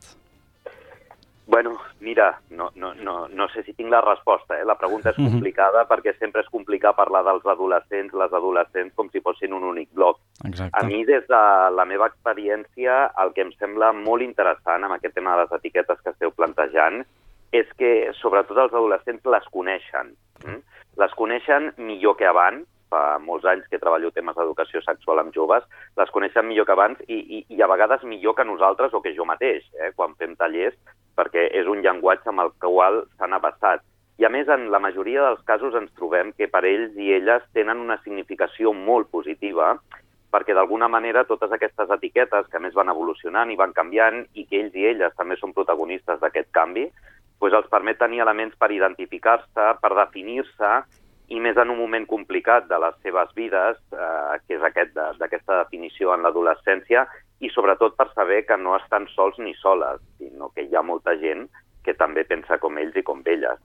Bueno, 1.47 1.77
mira, 2.03 2.41
no, 2.51 2.71
no, 2.75 2.93
no, 2.95 3.29
no 3.29 3.49
sé 3.55 3.63
si 3.63 3.73
tinc 3.79 3.89
la 3.91 4.01
resposta. 4.03 4.59
Eh? 4.59 4.65
La 4.67 4.77
pregunta 4.77 5.11
és 5.11 5.19
mhm. 5.19 5.31
complicada 5.31 5.83
mm 5.83 5.87
-hmm. 5.87 5.93
perquè 5.93 6.19
sempre 6.19 6.41
és 6.43 6.51
complicat 6.51 6.97
parlar 6.97 7.23
dels 7.25 7.47
adolescents, 7.47 8.13
les 8.13 8.33
adolescents, 8.33 8.95
com 8.95 9.09
si 9.11 9.21
fossin 9.21 9.53
un 9.53 9.65
únic 9.65 9.89
bloc. 9.93 10.19
Exacte. 10.45 10.79
A 10.79 10.83
mi, 10.85 11.05
des 11.05 11.27
de 11.29 11.43
la 11.79 11.85
meva 11.85 12.07
experiència, 12.07 13.13
el 13.23 13.33
que 13.33 13.43
em 13.43 13.53
sembla 13.53 13.93
molt 13.93 14.23
interessant 14.23 14.85
amb 14.85 14.95
aquest 14.95 15.15
tema 15.15 15.37
de 15.37 15.43
les 15.43 15.53
etiquetes 15.53 16.01
que 16.03 16.11
esteu 16.11 16.31
plantejant 16.31 17.05
és 17.53 17.67
que, 17.79 18.13
sobretot, 18.13 18.59
els 18.59 18.73
adolescents 18.73 19.25
les 19.25 19.45
coneixen. 19.51 20.17
Mm? 20.45 20.61
Les 20.97 21.13
coneixen 21.15 21.73
millor 21.77 22.17
que 22.17 22.27
abans 22.27 22.67
fa 22.93 23.19
molts 23.25 23.47
anys 23.49 23.69
que 23.71 23.81
treballo 23.81 24.13
temes 24.13 24.37
d'educació 24.37 24.83
sexual 24.85 25.23
amb 25.23 25.35
joves, 25.37 25.65
les 26.01 26.13
coneixen 26.15 26.47
millor 26.49 26.69
que 26.69 26.77
abans 26.77 27.01
i, 27.09 27.19
i, 27.19 27.45
i 27.57 27.63
a 27.65 27.71
vegades 27.73 28.05
millor 28.09 28.37
que 28.37 28.49
nosaltres 28.49 28.93
o 28.93 29.03
que 29.05 29.15
jo 29.17 29.27
mateix, 29.29 29.65
eh, 29.81 29.93
quan 29.97 30.17
fem 30.21 30.37
tallers, 30.37 30.77
perquè 31.17 31.49
és 31.61 31.69
un 31.69 31.83
llenguatge 31.85 32.33
amb 32.33 32.45
el 32.45 32.53
qual 32.61 33.03
s'han 33.17 33.37
abassat. 33.39 33.85
I 34.21 34.27
a 34.29 34.31
més, 34.31 34.49
en 34.53 34.69
la 34.71 34.79
majoria 34.79 35.25
dels 35.25 35.41
casos 35.49 35.75
ens 35.79 35.93
trobem 35.97 36.35
que 36.37 36.47
per 36.53 36.63
ells 36.69 36.97
i 37.01 37.15
elles 37.17 37.45
tenen 37.57 37.81
una 37.81 37.99
significació 38.05 38.75
molt 38.77 39.09
positiva 39.11 39.73
perquè 40.33 40.55
d'alguna 40.57 40.89
manera 40.89 41.27
totes 41.29 41.53
aquestes 41.53 41.91
etiquetes 41.93 42.47
que 42.53 42.61
més 42.63 42.77
van 42.77 42.89
evolucionant 42.89 43.51
i 43.53 43.59
van 43.61 43.75
canviant 43.77 44.23
i 44.33 44.47
que 44.49 44.63
ells 44.63 44.77
i 44.79 44.87
elles 44.89 45.17
també 45.19 45.37
són 45.37 45.53
protagonistes 45.57 46.21
d'aquest 46.23 46.49
canvi, 46.57 46.87
doncs 47.43 47.59
els 47.59 47.71
permet 47.73 47.99
tenir 47.99 48.23
elements 48.23 48.55
per 48.57 48.71
identificar-se, 48.71 49.69
per 49.83 49.93
definir-se 49.99 50.71
i 51.29 51.41
més 51.41 51.57
en 51.57 51.71
un 51.71 51.79
moment 51.79 52.07
complicat 52.09 52.67
de 52.69 52.79
les 52.83 52.97
seves 53.03 53.31
vides, 53.37 53.79
eh, 53.95 54.39
que 54.47 54.59
és 54.59 54.65
aquest 54.69 54.95
d'aquesta 54.95 55.59
de, 55.59 55.65
definició 55.65 56.15
en 56.15 56.27
l'adolescència, 56.27 57.07
i 57.41 57.51
sobretot 57.51 57.97
per 57.99 58.09
saber 58.15 58.45
que 58.47 58.57
no 58.57 58.77
estan 58.77 59.09
sols 59.15 59.39
ni 59.39 59.55
soles, 59.59 60.03
sinó 60.19 60.51
que 60.55 60.67
hi 60.67 60.77
ha 60.77 60.83
molta 60.83 61.17
gent 61.19 61.49
que 61.83 61.95
també 61.99 62.25
pensa 62.25 62.59
com 62.63 62.79
ells 62.79 62.97
i 62.97 63.03
com 63.07 63.23
elles. 63.27 63.59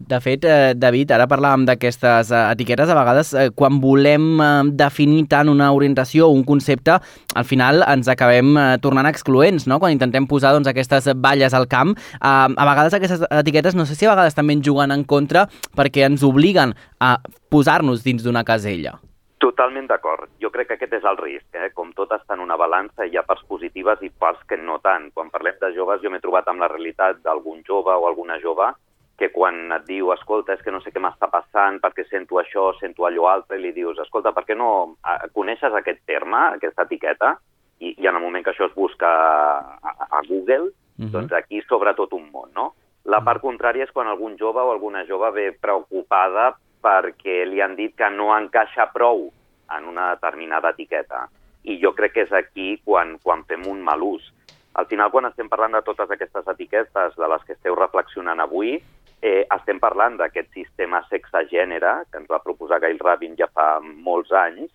De 0.00 0.16
fet, 0.18 0.44
eh, 0.48 0.72
David, 0.74 1.10
ara 1.12 1.26
parlàvem 1.28 1.66
d'aquestes 1.68 2.30
eh, 2.32 2.38
etiquetes, 2.54 2.88
a 2.88 2.96
vegades 2.96 3.34
eh, 3.36 3.50
quan 3.52 3.82
volem 3.82 4.40
eh, 4.40 4.46
definir 4.80 5.26
tant 5.28 5.50
una 5.52 5.68
orientació 5.76 6.30
o 6.30 6.32
un 6.32 6.40
concepte, 6.48 6.96
al 7.36 7.44
final 7.44 7.84
ens 7.84 8.08
acabem 8.08 8.56
eh, 8.56 8.64
tornant 8.80 9.10
excloents, 9.10 9.68
no? 9.68 9.76
Quan 9.78 9.92
intentem 9.92 10.24
posar 10.26 10.54
doncs, 10.56 10.70
aquestes 10.72 11.10
balles 11.20 11.52
al 11.52 11.68
camp, 11.68 11.92
eh, 12.16 12.16
a 12.24 12.68
vegades 12.72 12.96
aquestes 12.96 13.26
etiquetes 13.28 13.76
no 13.76 13.84
sé 13.84 13.94
si 13.94 14.08
a 14.08 14.14
vegades 14.16 14.34
també 14.34 14.56
ens 14.56 14.64
juguen 14.64 14.90
en 14.96 15.04
contra 15.04 15.44
perquè 15.76 16.08
ens 16.08 16.24
obliguen 16.24 16.72
a 16.98 17.18
posar-nos 17.52 18.00
dins 18.00 18.24
d'una 18.24 18.42
casella. 18.42 18.96
Totalment 19.40 19.86
d'acord. 19.86 20.30
Jo 20.40 20.48
crec 20.48 20.72
que 20.72 20.80
aquest 20.80 20.96
és 20.96 21.04
el 21.04 21.20
risc. 21.20 21.48
Eh? 21.52 21.74
Com 21.76 21.92
tot 21.92 22.12
està 22.16 22.36
en 22.36 22.44
una 22.44 22.56
balança, 22.60 23.04
hi 23.04 23.20
ha 23.20 23.28
parts 23.28 23.44
positives 23.48 24.00
i 24.00 24.08
parts 24.08 24.40
que 24.48 24.56
no 24.56 24.80
tant. 24.80 25.10
Quan 25.12 25.28
parlem 25.28 25.60
de 25.60 25.74
joves, 25.76 26.00
jo 26.00 26.12
m'he 26.12 26.24
trobat 26.24 26.48
amb 26.48 26.64
la 26.64 26.72
realitat 26.72 27.20
d'algun 27.20 27.60
jove 27.68 27.92
o 27.92 28.08
alguna 28.08 28.40
jove 28.40 28.72
que 29.20 29.28
quan 29.34 29.68
et 29.76 29.84
diu, 29.84 30.10
escolta, 30.14 30.54
és 30.56 30.64
que 30.64 30.72
no 30.72 30.80
sé 30.80 30.94
què 30.94 31.00
m'està 31.02 31.28
passant, 31.28 31.76
perquè 31.82 32.06
sento 32.08 32.40
això, 32.40 32.70
sento 32.80 33.04
allò 33.04 33.28
altre, 33.28 33.58
i 33.58 33.62
li 33.66 33.74
dius, 33.76 34.00
escolta, 34.00 34.32
per 34.32 34.46
què 34.48 34.56
no 34.56 34.96
coneixes 35.36 35.76
aquest 35.76 36.00
terme, 36.08 36.40
aquesta 36.56 36.86
etiqueta, 36.88 37.34
i, 37.80 37.94
i 38.00 38.08
en 38.08 38.16
el 38.16 38.24
moment 38.24 38.44
que 38.44 38.54
això 38.54 38.70
es 38.70 38.76
busca 38.76 39.10
a, 39.10 39.92
a 40.08 40.22
Google, 40.28 40.70
uh 40.70 41.02
mhm. 41.02 41.06
-huh. 41.06 41.12
doncs 41.12 41.32
aquí 41.32 41.60
s'obre 41.68 41.94
tot 41.94 42.12
un 42.12 42.30
món, 42.32 42.48
no? 42.54 42.74
La 43.04 43.22
part 43.24 43.40
contrària 43.42 43.84
és 43.84 43.92
quan 43.92 44.08
algun 44.08 44.36
jove 44.38 44.60
o 44.60 44.72
alguna 44.72 45.04
jove 45.08 45.30
ve 45.32 45.52
preocupada 45.52 46.54
perquè 46.82 47.46
li 47.48 47.60
han 47.60 47.76
dit 47.76 47.94
que 47.96 48.10
no 48.10 48.36
encaixa 48.36 48.92
prou 48.92 49.30
en 49.76 49.88
una 49.88 50.10
determinada 50.10 50.70
etiqueta. 50.70 51.28
I 51.64 51.78
jo 51.80 51.92
crec 51.94 52.12
que 52.12 52.22
és 52.22 52.32
aquí 52.32 52.80
quan, 52.84 53.18
quan 53.22 53.44
fem 53.44 53.66
un 53.66 53.80
mal 53.82 54.02
ús. 54.02 54.32
Al 54.74 54.86
final, 54.86 55.10
quan 55.10 55.26
estem 55.26 55.48
parlant 55.48 55.72
de 55.72 55.82
totes 55.82 56.10
aquestes 56.10 56.46
etiquetes 56.46 57.16
de 57.16 57.28
les 57.28 57.42
que 57.44 57.52
esteu 57.52 57.74
reflexionant 57.74 58.40
avui, 58.40 58.82
eh, 59.22 59.46
estem 59.56 59.80
parlant 59.80 60.16
d'aquest 60.20 60.52
sistema 60.56 61.02
sexe-gènere 61.08 61.94
que 62.10 62.20
ens 62.22 62.28
va 62.30 62.42
proposar 62.44 62.80
Gail 62.80 63.00
Rabin 63.00 63.36
ja 63.38 63.48
fa 63.52 63.78
molts 63.80 64.32
anys, 64.32 64.70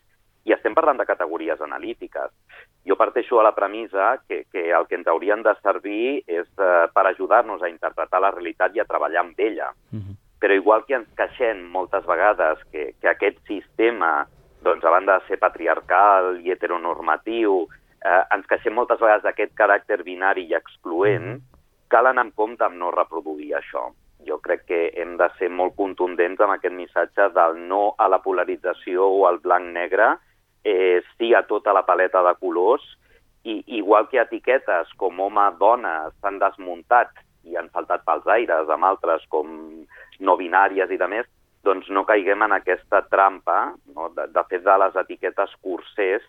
i 0.46 0.54
estem 0.54 0.76
parlant 0.78 1.00
de 1.02 1.08
categories 1.10 1.62
analítiques. 1.62 2.30
Jo 2.86 2.96
parteixo 3.00 3.40
a 3.42 3.48
la 3.48 3.56
premissa 3.58 4.12
que, 4.28 4.44
que 4.54 4.68
el 4.70 4.86
que 4.86 5.00
ens 5.00 5.08
haurien 5.10 5.42
de 5.42 5.56
servir 5.64 6.22
és 6.28 6.46
eh, 6.62 6.86
per 6.94 7.08
ajudar-nos 7.10 7.64
a 7.66 7.72
interpretar 7.72 8.22
la 8.22 8.30
realitat 8.36 8.76
i 8.76 8.84
a 8.84 8.86
treballar 8.86 9.26
amb 9.26 9.42
ella. 9.42 9.72
Uh 9.92 9.98
-huh 10.04 10.22
però 10.46 10.54
igual 10.54 10.86
que 10.86 10.94
ens 10.94 11.08
queixem 11.18 11.64
moltes 11.74 12.06
vegades 12.06 12.60
que, 12.70 12.94
que 13.02 13.10
aquest 13.10 13.40
sistema, 13.48 14.28
doncs, 14.62 14.84
a 14.86 14.92
banda 14.94 15.16
de 15.18 15.26
ser 15.26 15.40
patriarcal 15.42 16.36
i 16.46 16.52
heteronormatiu, 16.54 17.64
eh, 18.06 18.24
ens 18.36 18.46
queixem 18.46 18.76
moltes 18.78 19.02
vegades 19.02 19.24
d'aquest 19.26 19.56
caràcter 19.58 20.04
binari 20.04 20.46
i 20.46 20.54
excloent, 20.54 21.40
cal 21.90 22.12
anar 22.12 22.28
en 22.28 22.32
compte 22.38 22.62
amb 22.62 22.78
no 22.78 22.92
reproduir 22.94 23.56
això. 23.58 23.88
Jo 24.26 24.40
crec 24.42 24.66
que 24.70 24.82
hem 25.02 25.16
de 25.18 25.30
ser 25.40 25.50
molt 25.54 25.76
contundents 25.78 26.42
amb 26.42 26.56
aquest 26.56 26.74
missatge 26.76 27.30
del 27.36 27.60
no 27.70 27.94
a 27.98 28.08
la 28.10 28.22
polarització 28.24 29.06
o 29.06 29.26
al 29.30 29.40
blanc-negre, 29.44 30.16
eh, 30.64 31.02
sí 31.18 31.34
a 31.34 31.44
tota 31.46 31.74
la 31.74 31.86
paleta 31.86 32.24
de 32.26 32.34
colors, 32.42 32.86
i 33.46 33.62
igual 33.78 34.08
que 34.10 34.18
etiquetes 34.18 34.90
com 34.98 35.20
home-dona 35.22 36.10
s'han 36.18 36.40
desmuntat 36.42 37.14
i 37.46 37.58
han 37.60 37.70
saltat 37.70 38.02
pels 38.06 38.26
aires 38.34 38.72
amb 38.74 38.88
altres 38.88 39.26
com 39.30 39.52
no 40.20 40.38
binàries 40.40 40.90
i 40.90 40.98
de 40.98 41.08
més, 41.12 41.28
doncs 41.66 41.90
no 41.94 42.06
caiguem 42.10 42.42
en 42.46 42.56
aquesta 42.58 43.04
trampa 43.12 43.76
no? 43.94 44.10
de, 44.18 44.26
de 44.34 44.44
fer 44.50 44.62
de 44.66 44.78
les 44.82 44.98
etiquetes 45.02 45.54
cursers 45.62 46.26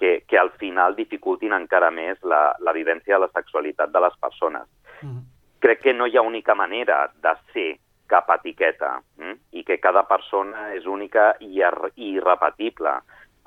que, 0.00 0.22
que 0.28 0.38
al 0.40 0.52
final 0.60 0.96
dificultin 0.96 1.56
encara 1.56 1.90
més 1.92 2.20
la, 2.24 2.56
la 2.60 2.76
vivència 2.76 3.16
de 3.16 3.24
la 3.24 3.32
sexualitat 3.32 3.92
de 3.92 4.04
les 4.04 4.16
persones. 4.20 4.68
Mm. 5.00 5.24
Crec 5.60 5.82
que 5.84 5.94
no 5.94 6.06
hi 6.08 6.16
ha 6.16 6.26
única 6.26 6.54
manera 6.54 7.10
de 7.22 7.34
ser 7.52 7.70
cap 8.10 8.30
etiqueta 8.34 8.96
mm? 9.18 9.36
i 9.60 9.64
que 9.64 9.78
cada 9.78 10.02
persona 10.08 10.70
és 10.74 10.86
única 10.86 11.34
i, 11.40 11.60
i 11.60 12.10
irrepetible. 12.16 12.96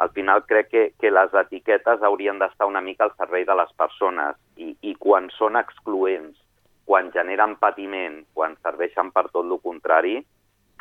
Al 0.03 0.09
final 0.15 0.45
crec 0.49 0.69
que, 0.69 0.83
que 0.99 1.11
les 1.11 1.33
etiquetes 1.43 2.01
haurien 2.01 2.39
d'estar 2.39 2.69
una 2.69 2.81
mica 2.81 3.05
al 3.05 3.13
servei 3.17 3.45
de 3.45 3.57
les 3.57 3.73
persones 3.77 4.39
i, 4.57 4.71
i 4.81 4.95
quan 4.99 5.29
són 5.37 5.59
excloents 5.59 6.39
quan 6.85 7.11
generen 7.13 7.55
patiment, 7.61 8.23
quan 8.35 8.57
serveixen 8.61 9.11
per 9.15 9.27
tot 9.31 9.45
el 9.45 9.59
contrari, 9.63 10.17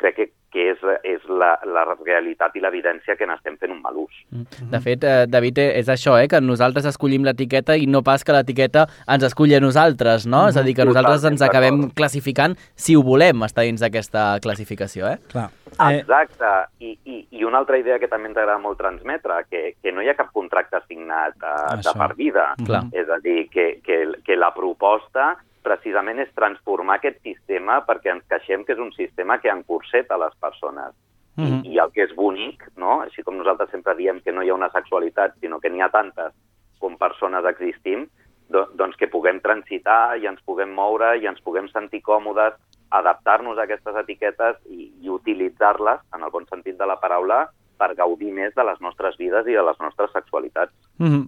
crec 0.01 0.15
que, 0.15 0.27
que 0.53 0.67
és, 0.71 0.83
és 1.07 1.23
la, 1.29 1.55
la 1.65 1.83
realitat 2.03 2.55
i 2.55 2.61
l'evidència 2.61 3.15
que 3.17 3.27
n'estem 3.27 3.57
fent 3.61 3.73
un 3.73 3.81
mal 3.81 3.97
ús. 4.03 4.13
Mm. 4.29 4.69
De 4.71 4.81
fet, 4.83 5.05
eh, 5.07 5.25
David, 5.29 5.61
eh, 5.63 5.79
és 5.81 5.89
això, 5.89 6.15
eh, 6.21 6.27
que 6.29 6.41
nosaltres 6.41 6.85
escollim 6.89 7.25
l'etiqueta 7.25 7.75
i 7.79 7.87
no 7.89 8.03
pas 8.05 8.23
que 8.23 8.35
l'etiqueta 8.35 8.85
ens 9.09 9.25
esculli 9.29 9.57
a 9.57 9.61
nosaltres, 9.63 10.27
no? 10.27 10.43
Mm 10.43 10.45
-hmm. 10.45 10.49
És 10.49 10.57
a 10.57 10.63
dir, 10.63 10.75
que 10.75 10.85
nosaltres 10.85 11.25
ens 11.25 11.41
acabem 11.41 11.89
classificant 11.91 12.57
si 12.75 12.95
ho 12.95 13.03
volem 13.03 13.43
estar 13.43 13.63
dins 13.63 13.81
d'aquesta 13.81 14.39
classificació, 14.41 15.07
eh? 15.07 15.17
Clar. 15.31 15.49
Exacte. 15.73 16.51
I, 16.79 16.97
i, 17.05 17.27
I 17.31 17.43
una 17.43 17.57
altra 17.57 17.77
idea 17.77 17.99
que 17.99 18.07
també 18.07 18.27
ens 18.27 18.37
agrada 18.37 18.59
molt 18.59 18.77
transmetre, 18.77 19.45
que, 19.49 19.75
que 19.81 19.91
no 19.91 20.01
hi 20.01 20.09
ha 20.09 20.15
cap 20.15 20.31
contracte 20.31 20.79
signat 20.87 21.33
uh, 21.41 21.75
de 21.81 21.93
per 21.97 22.15
vida. 22.15 22.53
Clar. 22.65 22.83
És 22.91 23.09
a 23.09 23.19
dir, 23.19 23.49
que, 23.49 23.79
que, 23.83 24.05
que 24.23 24.35
la 24.35 24.53
proposta 24.53 25.37
precisament 25.63 26.19
és 26.19 26.33
transformar 26.35 26.99
aquest 26.99 27.21
sistema 27.23 27.81
perquè 27.87 28.11
ens 28.13 28.25
queixem 28.29 28.65
que 28.65 28.75
és 28.75 28.79
un 28.79 28.91
sistema 28.93 29.39
que 29.39 29.51
encurseta 29.51 30.17
les 30.17 30.35
persones. 30.39 30.93
Mm 31.35 31.45
-hmm. 31.45 31.65
I, 31.65 31.73
I 31.73 31.79
el 31.79 31.91
que 31.91 32.03
és 32.03 32.15
bonic, 32.15 32.63
no? 32.77 33.01
així 33.01 33.23
com 33.23 33.37
nosaltres 33.37 33.69
sempre 33.71 33.95
diem 33.95 34.21
que 34.21 34.31
no 34.31 34.43
hi 34.43 34.49
ha 34.49 34.53
una 34.53 34.69
sexualitat, 34.69 35.35
sinó 35.39 35.59
que 35.59 35.69
n'hi 35.69 35.81
ha 35.81 35.89
tantes 35.89 36.33
com 36.79 36.97
persones 36.97 37.45
existim, 37.45 38.07
do, 38.49 38.67
doncs 38.75 38.95
que 38.97 39.07
puguem 39.07 39.39
transitar 39.39 40.17
i 40.19 40.27
ens 40.27 40.41
puguem 40.45 40.69
moure 40.69 41.17
i 41.17 41.27
ens 41.27 41.41
puguem 41.41 41.69
sentir 41.69 42.01
còmodes, 42.01 42.53
adaptar-nos 42.89 43.57
a 43.57 43.63
aquestes 43.63 43.95
etiquetes 43.95 44.57
i, 44.69 44.91
i 45.01 45.09
utilitzar-les, 45.09 45.99
en 46.15 46.23
el 46.23 46.33
bon 46.33 46.45
sentit 46.45 46.77
de 46.77 46.85
la 46.85 46.99
paraula, 47.01 47.47
per 47.79 47.95
gaudir 47.95 48.31
més 48.31 48.53
de 48.55 48.63
les 48.63 48.79
nostres 48.81 49.17
vides 49.17 49.47
i 49.47 49.57
de 49.57 49.63
les 49.65 49.79
nostres 49.79 50.11
sexualitats. 50.11 50.73
Mm 50.99 51.07
-hmm. 51.07 51.23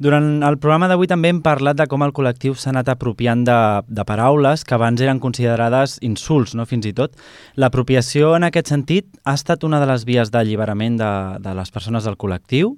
Durant 0.00 0.40
el 0.48 0.56
programa 0.56 0.86
d'avui 0.88 1.04
també 1.10 1.28
hem 1.28 1.42
parlat 1.44 1.76
de 1.76 1.84
com 1.92 2.00
el 2.00 2.14
col·lectiu 2.16 2.54
s'ha 2.56 2.70
anat 2.70 2.88
apropiant 2.88 3.42
de, 3.44 3.56
de 3.84 4.04
paraules 4.08 4.62
que 4.64 4.72
abans 4.72 5.02
eren 5.04 5.18
considerades 5.20 5.98
insults, 6.00 6.54
no 6.56 6.64
fins 6.64 6.88
i 6.88 6.94
tot. 6.96 7.18
L'apropiació 7.60 8.30
en 8.38 8.46
aquest 8.48 8.72
sentit 8.72 9.10
ha 9.28 9.34
estat 9.36 9.66
una 9.68 9.76
de 9.82 9.90
les 9.90 10.06
vies 10.08 10.32
d'alliberament 10.32 10.96
de, 11.02 11.10
de 11.44 11.52
les 11.58 11.74
persones 11.74 12.08
del 12.08 12.16
col·lectiu? 12.16 12.72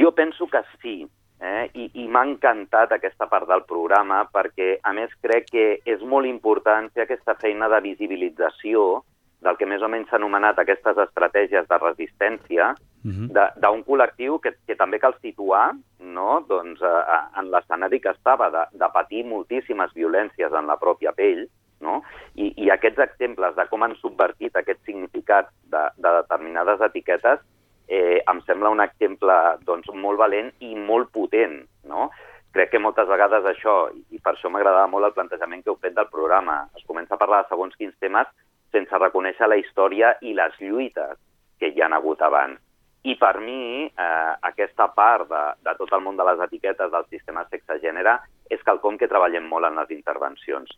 Jo 0.00 0.14
penso 0.16 0.48
que 0.48 0.64
sí, 0.80 0.96
eh? 1.44 1.68
i, 1.76 1.90
i 1.92 2.08
m'ha 2.08 2.24
encantat 2.30 2.96
aquesta 2.96 3.28
part 3.28 3.52
del 3.52 3.66
programa 3.68 4.22
perquè, 4.32 4.78
a 4.80 4.96
més, 4.96 5.12
crec 5.20 5.52
que 5.52 5.66
és 5.84 6.00
molt 6.00 6.24
important 6.30 6.88
fer 6.96 7.04
aquesta 7.04 7.36
feina 7.42 7.68
de 7.68 7.82
visibilització 7.84 9.02
del 9.42 9.58
que 9.58 9.66
més 9.66 9.82
o 9.82 9.88
menys 9.90 10.10
s'ha 10.10 10.18
anomenat 10.20 10.58
aquestes 10.58 10.98
estratègies 11.06 11.66
de 11.68 11.78
resistència 11.78 12.72
uh 12.72 13.08
mhm. 13.08 13.30
-huh. 13.30 13.48
d'un 13.60 13.82
col·lectiu 13.84 14.40
que, 14.40 14.54
que 14.66 14.76
també 14.76 14.98
cal 14.98 15.14
situar 15.20 15.72
no? 15.98 16.44
doncs, 16.48 16.80
eh, 16.82 17.38
en 17.38 17.50
l'escenari 17.50 18.00
que 18.00 18.10
estava 18.10 18.50
de, 18.50 18.64
de 18.72 18.88
patir 18.92 19.24
moltíssimes 19.24 19.92
violències 19.94 20.52
en 20.52 20.66
la 20.66 20.76
pròpia 20.76 21.12
pell, 21.12 21.48
no? 21.80 22.02
I, 22.34 22.52
i 22.56 22.70
aquests 22.70 22.98
exemples 22.98 23.56
de 23.56 23.66
com 23.70 23.82
han 23.82 23.96
subvertit 23.96 24.56
aquest 24.56 24.80
significat 24.84 25.48
de, 25.64 25.82
de 25.96 26.10
determinades 26.20 26.80
etiquetes 26.80 27.40
eh, 27.88 28.22
em 28.30 28.40
sembla 28.46 28.70
un 28.70 28.80
exemple 28.80 29.34
doncs, 29.66 29.90
molt 29.94 30.18
valent 30.18 30.52
i 30.60 30.74
molt 30.74 31.10
potent. 31.12 31.58
No? 31.84 32.10
Crec 32.52 32.70
que 32.70 32.78
moltes 32.78 33.08
vegades 33.08 33.44
això, 33.48 33.90
i 34.12 34.20
per 34.20 34.34
això 34.34 34.50
m'agradava 34.52 34.86
molt 34.92 35.08
el 35.08 35.14
plantejament 35.16 35.64
que 35.64 35.72
heu 35.72 35.80
fet 35.82 35.94
del 35.96 36.08
programa, 36.12 36.68
es 36.76 36.86
comença 36.86 37.16
a 37.16 37.20
parlar 37.20 37.42
de 37.42 37.48
segons 37.52 37.76
quins 37.76 37.96
temes 38.00 38.28
sense 38.72 38.98
reconèixer 38.98 39.48
la 39.48 39.58
història 39.60 40.16
i 40.20 40.34
les 40.34 40.56
lluites 40.60 41.18
que 41.60 41.70
hi 41.70 41.82
han 41.82 41.92
hagut 41.92 42.22
abans. 42.22 42.58
I 43.04 43.16
per 43.18 43.40
mi, 43.42 43.86
eh, 43.86 44.32
aquesta 44.46 44.88
part 44.94 45.28
de, 45.28 45.42
de 45.66 45.74
tot 45.78 45.90
el 45.92 46.02
món 46.04 46.16
de 46.16 46.26
les 46.28 46.40
etiquetes 46.46 46.90
del 46.90 47.06
sistema 47.10 47.42
sexe-gènere 47.50 48.18
és 48.50 48.62
quelcom 48.62 48.98
que 48.98 49.10
treballem 49.10 49.48
molt 49.50 49.66
en 49.66 49.80
les 49.80 49.90
intervencions. 49.90 50.70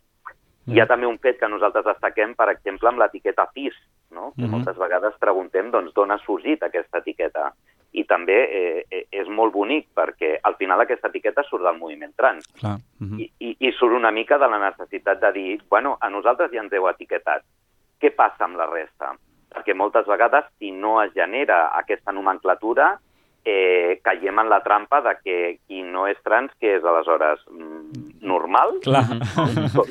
Mm. 0.65 0.73
Hi 0.73 0.81
ha 0.81 0.87
també 0.89 1.05
un 1.05 1.19
fet 1.21 1.37
que 1.39 1.49
nosaltres 1.49 1.85
destaquem, 1.85 2.33
per 2.33 2.49
exemple, 2.49 2.89
amb 2.89 3.01
l'etiqueta 3.03 3.45
FIS, 3.53 3.77
no? 4.11 4.31
que 4.35 4.41
Mhm. 4.41 4.51
moltes 4.51 4.77
vegades 4.77 5.13
preguntem 5.19 5.69
doncs, 5.71 5.93
d'on 5.93 6.11
ha 6.11 6.17
sorgit 6.25 6.63
aquesta 6.63 6.97
etiqueta. 6.99 7.53
I 7.93 8.03
també 8.03 8.37
eh, 8.43 8.85
eh, 8.89 9.05
és 9.11 9.27
molt 9.27 9.53
bonic 9.53 9.87
perquè 9.95 10.39
al 10.43 10.55
final 10.55 10.81
aquesta 10.81 11.07
etiqueta 11.07 11.43
surt 11.43 11.63
del 11.63 11.77
moviment 11.77 12.13
trans 12.15 12.47
Clar. 12.59 12.77
Mhm. 12.99 13.19
i, 13.19 13.31
i, 13.39 13.55
i 13.59 13.71
surt 13.71 13.93
una 13.93 14.11
mica 14.11 14.37
de 14.37 14.47
la 14.47 14.59
necessitat 14.59 15.21
de 15.21 15.31
dir, 15.31 15.61
bueno, 15.69 15.97
a 16.01 16.09
nosaltres 16.09 16.51
ja 16.51 16.59
ens 16.59 16.73
heu 16.73 16.89
etiquetat, 16.89 17.43
què 18.01 18.11
passa 18.15 18.45
amb 18.45 18.57
la 18.59 18.67
resta? 18.71 19.13
Perquè 19.55 19.73
moltes 19.75 20.05
vegades, 20.07 20.45
si 20.59 20.71
no 20.71 21.01
es 21.03 21.13
genera 21.15 21.69
aquesta 21.79 22.11
nomenclatura, 22.11 22.97
eh, 23.45 23.99
caiem 24.03 24.39
en 24.41 24.49
la 24.49 24.59
trampa 24.65 25.01
de 25.05 25.13
que 25.23 25.35
qui 25.67 25.83
no 25.85 26.07
és 26.09 26.17
trans, 26.25 26.51
que 26.59 26.75
és 26.79 26.83
aleshores 26.83 27.39
mm, 27.51 28.17
normal, 28.25 28.79
Clar. 28.83 29.03
com, 29.35 29.85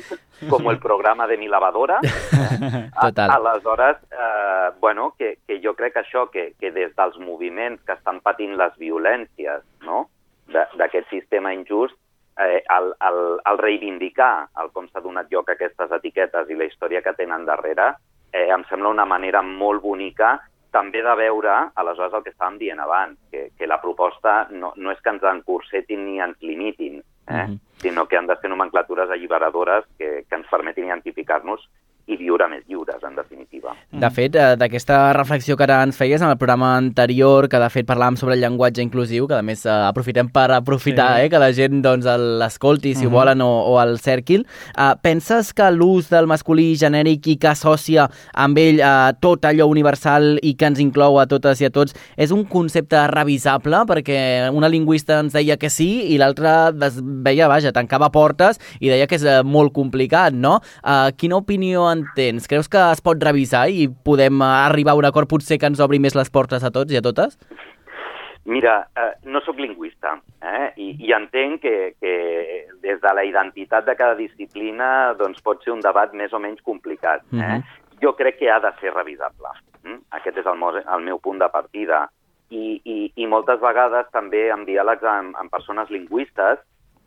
com 0.51 0.69
el 0.69 0.77
programa 0.83 1.25
de 1.25 1.37
mi 1.39 1.47
lavadora. 1.47 2.01
Total. 3.01 3.29
A, 3.29 3.35
aleshores, 3.39 3.97
eh, 4.11 4.69
bueno, 4.81 5.13
que, 5.17 5.37
que 5.47 5.61
jo 5.63 5.73
crec 5.73 5.93
que 5.95 6.03
això, 6.03 6.27
que, 6.31 6.49
que 6.59 6.71
des 6.75 6.91
dels 6.97 7.17
moviments 7.23 7.81
que 7.87 7.95
estan 7.95 8.19
patint 8.21 8.57
les 8.59 8.75
violències 8.77 9.63
no? 9.87 10.09
de- 10.51 10.67
d'aquest 10.77 11.09
sistema 11.09 11.53
injust, 11.55 11.95
eh, 12.39 12.63
el, 12.77 12.91
el, 13.07 13.21
el 13.51 13.57
reivindicar 13.57 14.49
el 14.61 14.71
com 14.75 14.89
s'ha 14.89 15.03
donat 15.03 15.31
lloc 15.31 15.49
a 15.49 15.55
aquestes 15.55 15.91
etiquetes 15.99 16.49
i 16.49 16.57
la 16.59 16.67
història 16.67 17.01
que 17.01 17.15
tenen 17.17 17.45
darrere, 17.47 17.93
eh, 18.31 18.49
em 18.51 18.65
sembla 18.69 18.91
una 18.91 19.05
manera 19.05 19.41
molt 19.41 19.83
bonica 19.83 20.35
també 20.75 20.99
de 21.03 21.13
veure, 21.15 21.53
aleshores, 21.79 22.13
el 22.17 22.23
que 22.25 22.33
estàvem 22.33 22.57
dient 22.59 22.81
abans, 22.83 23.15
que, 23.31 23.47
que 23.55 23.67
la 23.67 23.79
proposta 23.79 24.41
no, 24.51 24.73
no 24.75 24.91
és 24.91 24.99
que 24.99 25.13
ens 25.13 25.23
encursetin 25.31 26.03
ni 26.03 26.19
ens 26.19 26.41
limitin, 26.43 26.99
eh? 26.99 27.45
Mhm. 27.45 27.59
sinó 27.79 28.05
que 28.07 28.17
han 28.17 28.27
de 28.27 28.35
ser 28.41 28.49
nomenclatures 28.49 29.09
alliberadores 29.09 29.85
que, 29.97 30.25
que 30.27 30.35
ens 30.35 30.47
permetin 30.51 30.89
identificar-nos 30.89 31.63
i 32.07 32.17
viure 32.17 32.47
més 32.47 32.65
lliures, 32.67 33.01
en 33.03 33.15
definitiva. 33.15 33.73
De 34.05 34.11
fet, 34.13 34.35
eh, 34.37 34.53
d'aquesta 34.59 35.13
reflexió 35.17 35.55
que 35.57 35.63
ara 35.65 35.79
ens 35.81 35.97
feies 35.97 36.21
en 36.21 36.29
el 36.29 36.37
programa 36.37 36.75
anterior, 36.77 37.47
que 37.49 37.57
de 37.57 37.69
fet 37.73 37.87
parlàvem 37.89 38.17
sobre 38.19 38.35
el 38.35 38.41
llenguatge 38.43 38.83
inclusiu, 38.83 39.25
que 39.27 39.39
a 39.39 39.41
més 39.41 39.63
eh, 39.65 39.71
aprofitem 39.71 40.27
per 40.29 40.51
aprofitar 40.53 41.07
Sí. 41.15 41.23
eh, 41.23 41.29
que 41.31 41.39
la 41.41 41.47
gent 41.57 41.81
doncs, 41.81 42.05
l'escolti, 42.05 42.93
si 42.93 43.05
Mhm. 43.07 43.11
volen, 43.11 43.41
o, 43.41 43.47
o 43.65 43.79
el 43.81 43.97
cerquil, 43.99 44.45
eh, 44.77 44.93
penses 45.01 45.53
que 45.53 45.71
l'ús 45.71 46.09
del 46.11 46.27
masculí 46.27 46.75
genèric 46.77 47.25
i 47.33 47.35
que 47.37 47.47
associa 47.47 48.05
amb 48.35 48.57
ell 48.61 48.79
eh, 48.79 49.13
tot 49.19 49.41
allò 49.49 49.65
universal 49.71 50.37
i 50.43 50.53
que 50.53 50.65
ens 50.69 50.79
inclou 50.79 51.17
a 51.19 51.25
totes 51.25 51.61
i 51.61 51.65
a 51.65 51.71
tots 51.71 51.95
és 52.15 52.29
un 52.31 52.45
concepte 52.45 53.07
revisable? 53.07 53.81
Perquè 53.89 54.51
una 54.53 54.69
lingüista 54.69 55.19
ens 55.19 55.33
deia 55.33 55.57
que 55.57 55.71
sí 55.71 56.13
i 56.13 56.19
l'altra 56.21 56.71
veia, 56.71 57.47
vaja, 57.47 57.71
tancava 57.73 58.11
portes 58.11 58.59
i 58.79 58.89
deia 58.89 59.07
que 59.07 59.15
és 59.15 59.23
eh, 59.25 59.41
molt 59.43 59.73
complicat, 59.73 60.31
no? 60.33 60.59
Uh, 60.83 61.09
quina 61.17 61.37
opinió 61.37 61.89
en 61.91 62.05
tens? 62.15 62.45
Creus 62.47 62.69
que 62.69 62.77
es 62.91 63.01
pot 63.01 63.17
revisar 63.23 63.67
i 63.69 63.89
podem 64.03 64.41
eh, 64.41 64.51
arribar 64.65 64.93
a 64.93 64.99
un 64.99 65.05
acord 65.05 65.29
potser 65.29 65.59
que 65.59 65.69
ens 65.69 65.79
obri 65.79 65.99
més 65.99 66.15
les 66.15 66.29
portes 66.29 66.63
a 66.63 66.71
tots 66.71 66.91
i 66.91 66.99
a 66.99 67.03
totes? 67.05 67.37
Mira, 68.45 68.87
eh, 68.95 69.13
no 69.25 69.41
sóc 69.41 69.57
lingüista 69.57 70.19
eh? 70.41 70.73
I, 70.77 70.91
i 71.07 71.13
entenc 71.17 71.63
que, 71.63 71.95
que 72.01 72.13
des 72.83 72.99
de 73.01 73.13
la 73.17 73.23
identitat 73.25 73.87
de 73.87 73.95
cada 73.97 74.17
disciplina 74.19 75.15
doncs 75.17 75.41
pot 75.41 75.63
ser 75.65 75.73
un 75.73 75.81
debat 75.81 76.13
més 76.13 76.33
o 76.33 76.39
menys 76.39 76.61
complicat. 76.61 77.25
Eh? 77.33 77.39
Mhm. 77.39 77.63
Jo 78.03 78.13
crec 78.19 78.37
que 78.39 78.51
ha 78.51 78.59
de 78.59 78.71
ser 78.81 78.93
revisable. 78.93 79.49
Mm? 79.83 80.01
Aquest 80.17 80.37
és 80.37 80.45
el, 80.45 80.59
mo 80.59 80.73
el 80.75 81.03
meu 81.05 81.17
punt 81.23 81.39
de 81.39 81.49
partida. 81.49 82.05
I, 82.53 82.79
i, 82.85 82.97
I 83.17 83.25
moltes 83.25 83.57
vegades 83.61 84.11
també 84.13 84.49
en 84.53 84.65
diàlegs 84.67 85.03
amb, 85.09 85.33
amb 85.39 85.49
persones 85.49 85.89
lingüistes 85.89 86.59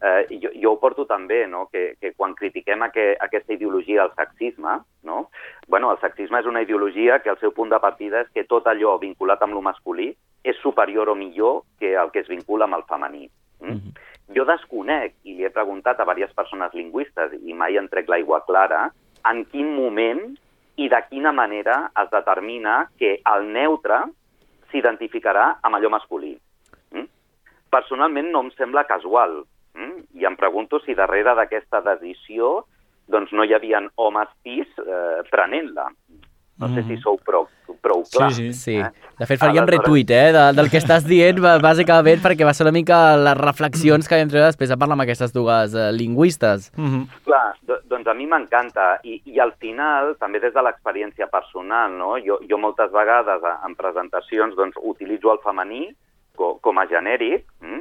eh, 0.03 0.27
jo, 0.43 0.51
jo 0.55 0.73
ho 0.73 0.79
porto 0.81 1.05
també, 1.07 1.47
no? 1.47 1.67
que, 1.73 1.97
que 2.01 2.13
quan 2.17 2.35
critiquem 2.39 2.83
aqu 2.87 3.11
aquesta 3.25 3.55
ideologia 3.55 4.05
del 4.05 4.15
sexisme, 4.17 4.79
no? 5.03 5.29
bueno, 5.67 5.91
el 5.93 6.01
sexisme 6.03 6.41
és 6.41 6.47
una 6.47 6.63
ideologia 6.63 7.21
que 7.25 7.31
el 7.31 7.39
seu 7.43 7.53
punt 7.55 7.73
de 7.73 7.81
partida 7.83 8.23
és 8.25 8.33
que 8.35 8.47
tot 8.47 8.69
allò 8.71 8.99
vinculat 9.03 9.43
amb 9.43 9.57
lo 9.59 9.63
masculí 9.65 10.13
és 10.45 10.59
superior 10.63 11.11
o 11.11 11.17
millor 11.19 11.65
que 11.79 11.95
el 11.95 12.13
que 12.15 12.23
es 12.23 12.31
vincula 12.31 12.69
amb 12.69 12.79
el 12.79 12.87
femení. 12.89 13.29
Mm? 13.61 13.75
Mhm. 13.75 13.97
Jo 14.37 14.45
desconec, 14.45 15.15
i 15.25 15.35
li 15.35 15.45
he 15.45 15.51
preguntat 15.51 16.01
a 16.01 16.05
diverses 16.05 16.35
persones 16.37 16.75
lingüistes, 16.75 17.33
i 17.43 17.55
mai 17.55 17.79
en 17.81 17.89
trec 17.89 18.09
l'aigua 18.09 18.43
clara, 18.45 18.91
en 19.25 19.45
quin 19.49 19.73
moment 19.75 20.37
i 20.77 20.89
de 20.89 21.01
quina 21.09 21.33
manera 21.33 21.91
es 21.97 22.11
determina 22.13 22.91
que 22.99 23.17
el 23.25 23.49
neutre 23.53 24.05
s'identificarà 24.71 25.59
amb 25.63 25.79
allò 25.79 25.89
masculí. 25.91 26.37
Mm? 26.93 27.09
Personalment 27.73 28.29
no 28.31 28.45
em 28.45 28.51
sembla 28.61 28.85
casual, 28.85 29.41
mm? 29.43 29.58
I 30.14 30.25
em 30.27 30.37
pregunto 30.37 30.81
si 30.85 30.95
darrere 30.95 31.35
d'aquesta 31.35 31.81
decisió 31.81 32.64
doncs 33.09 33.33
no 33.33 33.45
hi 33.45 33.55
havia 33.55 33.81
homes 33.97 34.29
cis 34.45 34.67
eh, 34.85 35.23
prenent-la. 35.31 35.88
No 36.59 36.67
sé 36.75 36.83
si 36.88 36.97
sou 36.99 37.14
prou, 37.23 37.45
prou 37.81 38.01
clar. 38.11 38.33
Sí, 38.35 38.49
Sí. 38.53 38.75
Eh? 38.83 38.88
De 39.17 39.27
fet, 39.27 39.38
faríem 39.38 39.62
Aleshores- 39.62 39.79
retuit, 39.79 40.11
eh, 40.11 40.33
de, 40.35 40.43
del 40.57 40.69
que 40.69 40.79
estàs 40.83 41.05
dient, 41.07 41.38
bà- 41.38 41.61
bàsicament, 41.62 42.19
perquè 42.21 42.45
va 42.45 42.53
ser 42.53 42.64
una 42.67 42.73
mica 42.75 43.17
les 43.17 43.37
reflexions 43.38 44.09
que 44.09 44.17
vam 44.19 44.29
treure 44.29 44.49
després 44.51 44.69
de 44.69 44.77
parlar 44.77 44.97
amb 44.99 45.03
aquestes 45.07 45.33
dues 45.33 45.73
eh, 45.75 45.93
lingüistes. 45.93 46.73
Mhm. 46.77 47.07
Clar, 47.25 47.55
do, 47.62 47.79
doncs 47.87 48.09
a 48.11 48.14
mi 48.14 48.27
m'encanta 48.27 48.99
I, 49.05 49.23
i 49.25 49.38
al 49.38 49.53
final, 49.62 50.17
també 50.19 50.41
des 50.41 50.53
de 50.53 50.61
l'experiència 50.67 51.29
personal, 51.31 51.93
no? 51.97 52.17
jo, 52.19 52.41
jo 52.51 52.59
moltes 52.59 52.91
vegades 52.91 53.45
a- 53.45 53.61
en 53.64 53.77
presentacions 53.77 54.57
doncs, 54.57 54.75
utilitzo 54.83 55.31
el 55.33 55.38
femení 55.38 55.95
co, 56.35 56.59
com 56.61 56.77
a 56.79 56.87
genèric 56.91 57.47
mm? 57.61 57.78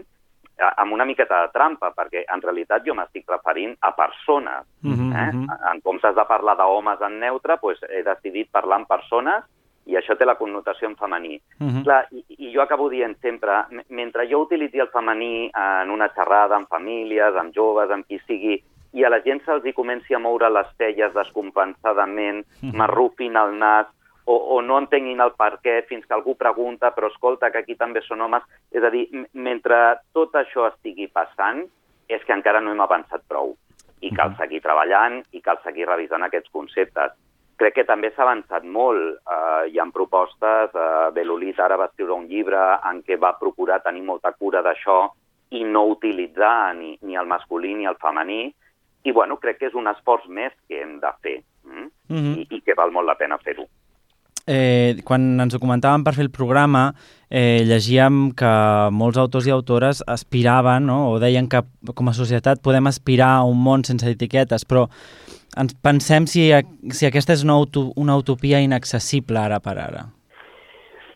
Amb 0.58 0.94
una 0.94 1.06
miqueta 1.06 1.42
de 1.46 1.52
trampa, 1.54 1.92
perquè 1.96 2.24
en 2.34 2.42
realitat 2.42 2.86
jo 2.86 2.96
m'estic 2.98 3.28
referint 3.30 3.76
a 3.80 3.94
persones. 3.96 4.66
Mhm, 4.82 5.12
Eh? 5.14 5.32
mhm. 5.34 5.48
En 5.74 5.82
comptes 5.82 6.16
de 6.16 6.26
parlar 6.26 6.58
d'homes 6.58 7.02
en 7.02 7.20
neutre, 7.20 7.58
doncs 7.62 7.84
he 7.90 8.04
decidit 8.04 8.50
parlar 8.52 8.78
amb 8.78 8.88
persones 8.88 9.44
i 9.86 9.96
això 9.96 10.18
té 10.18 10.26
la 10.26 10.36
connotació 10.36 10.88
en 10.88 10.96
femení. 10.96 11.40
Mhm. 11.60 11.84
Clar, 11.84 12.08
i, 12.12 12.24
i 12.38 12.52
jo 12.54 12.62
acabo 12.62 12.90
dient 12.90 13.18
sempre, 13.22 13.66
mentre 13.90 14.28
jo 14.28 14.42
utilitzi 14.42 14.80
el 14.80 14.90
femení 14.90 15.50
en 15.54 15.90
una 15.90 16.10
xerrada 16.10 16.56
amb 16.56 16.68
famílies, 16.68 17.36
amb 17.36 17.54
joves, 17.54 17.90
amb 17.90 18.06
qui 18.06 18.20
sigui, 18.28 18.62
i 18.94 19.04
a 19.04 19.10
la 19.10 19.22
gent 19.22 19.44
se'ls 19.46 19.66
hi 19.66 19.74
comenci 19.74 20.16
a 20.16 20.20
moure 20.20 20.50
les 20.50 20.68
celles 20.78 21.14
descompensadament, 21.14 22.44
m'arrufin 22.74 23.36
el 23.36 23.58
nas, 23.58 23.88
o, 24.28 24.36
o 24.36 24.62
no 24.62 24.76
entenguin 24.82 25.22
el 25.24 25.32
per 25.40 25.54
què 25.64 25.78
fins 25.88 26.04
que 26.06 26.16
algú 26.16 26.36
pregunta, 26.36 26.92
però 26.92 27.08
escolta, 27.08 27.48
que 27.52 27.62
aquí 27.64 27.78
també 27.80 28.02
són 28.04 28.26
homes. 28.26 28.44
És 28.76 28.84
a 28.84 28.92
dir, 28.92 29.06
mentre 29.32 29.78
tot 30.16 30.36
això 30.36 30.68
estigui 30.68 31.08
passant, 31.08 31.64
és 32.12 32.24
que 32.28 32.36
encara 32.36 32.60
no 32.64 32.74
hem 32.74 32.84
avançat 32.84 33.24
prou. 33.32 33.56
I 34.04 34.12
cal 34.16 34.36
seguir 34.38 34.60
treballant 34.62 35.22
i 35.32 35.42
cal 35.42 35.62
seguir 35.64 35.88
revisant 35.88 36.28
aquests 36.28 36.52
conceptes. 36.52 37.16
Crec 37.58 37.80
que 37.80 37.88
també 37.88 38.12
s'ha 38.12 38.26
avançat 38.28 38.68
molt. 38.68 39.16
Eh, 39.24 39.64
hi 39.72 39.80
ha 39.80 39.88
propostes, 39.96 40.76
eh, 40.76 41.08
Belolit 41.16 41.64
ara 41.64 41.80
va 41.80 41.88
escriure 41.90 42.20
un 42.20 42.28
llibre 42.28 42.60
en 42.92 43.02
què 43.08 43.18
va 43.18 43.38
procurar 43.40 43.80
tenir 43.82 44.04
molta 44.04 44.34
cura 44.36 44.62
d'això 44.62 45.00
i 45.56 45.64
no 45.64 45.88
utilitzar 45.96 46.76
ni, 46.76 46.98
ni 47.02 47.16
el 47.16 47.32
masculí 47.32 47.74
ni 47.74 47.88
el 47.88 47.96
femení. 48.04 48.54
I, 49.08 49.12
bueno, 49.16 49.40
crec 49.40 49.64
que 49.64 49.72
és 49.72 49.76
un 49.80 49.88
esforç 49.88 50.28
més 50.28 50.52
que 50.68 50.84
hem 50.84 51.00
de 51.00 51.12
fer 51.24 51.40
mm? 51.64 51.90
Mhm. 52.12 52.34
I, 52.44 52.48
i 52.58 52.62
que 52.62 52.76
val 52.76 52.92
molt 52.92 53.08
la 53.08 53.16
pena 53.16 53.40
fer-ho. 53.40 53.66
Eh, 54.48 55.04
quan 55.04 55.26
ens 55.44 55.52
documentàvem 55.52 56.06
per 56.08 56.14
fer 56.16 56.24
el 56.24 56.32
programa, 56.32 56.94
eh, 57.30 57.66
llegíem 57.68 58.32
que 58.32 58.52
molts 58.96 59.20
autors 59.20 59.48
i 59.50 59.52
autores 59.52 60.00
aspiraven, 60.08 60.86
no? 60.88 61.12
o 61.12 61.18
deien 61.20 61.50
que 61.52 61.60
com 61.94 62.08
a 62.08 62.16
societat 62.16 62.64
podem 62.64 62.88
aspirar 62.88 63.34
a 63.42 63.44
un 63.44 63.60
món 63.60 63.84
sense 63.84 64.08
etiquetes, 64.08 64.64
però 64.64 64.88
ens 65.60 65.76
pensem 65.84 66.30
si, 66.32 66.48
si 66.96 67.10
aquesta 67.10 67.36
és 67.36 67.44
una, 67.44 67.58
uto, 67.60 67.90
una 68.00 68.16
utopia 68.16 68.64
inaccessible 68.64 69.42
ara 69.42 69.60
per 69.60 69.76
ara. 69.84 70.08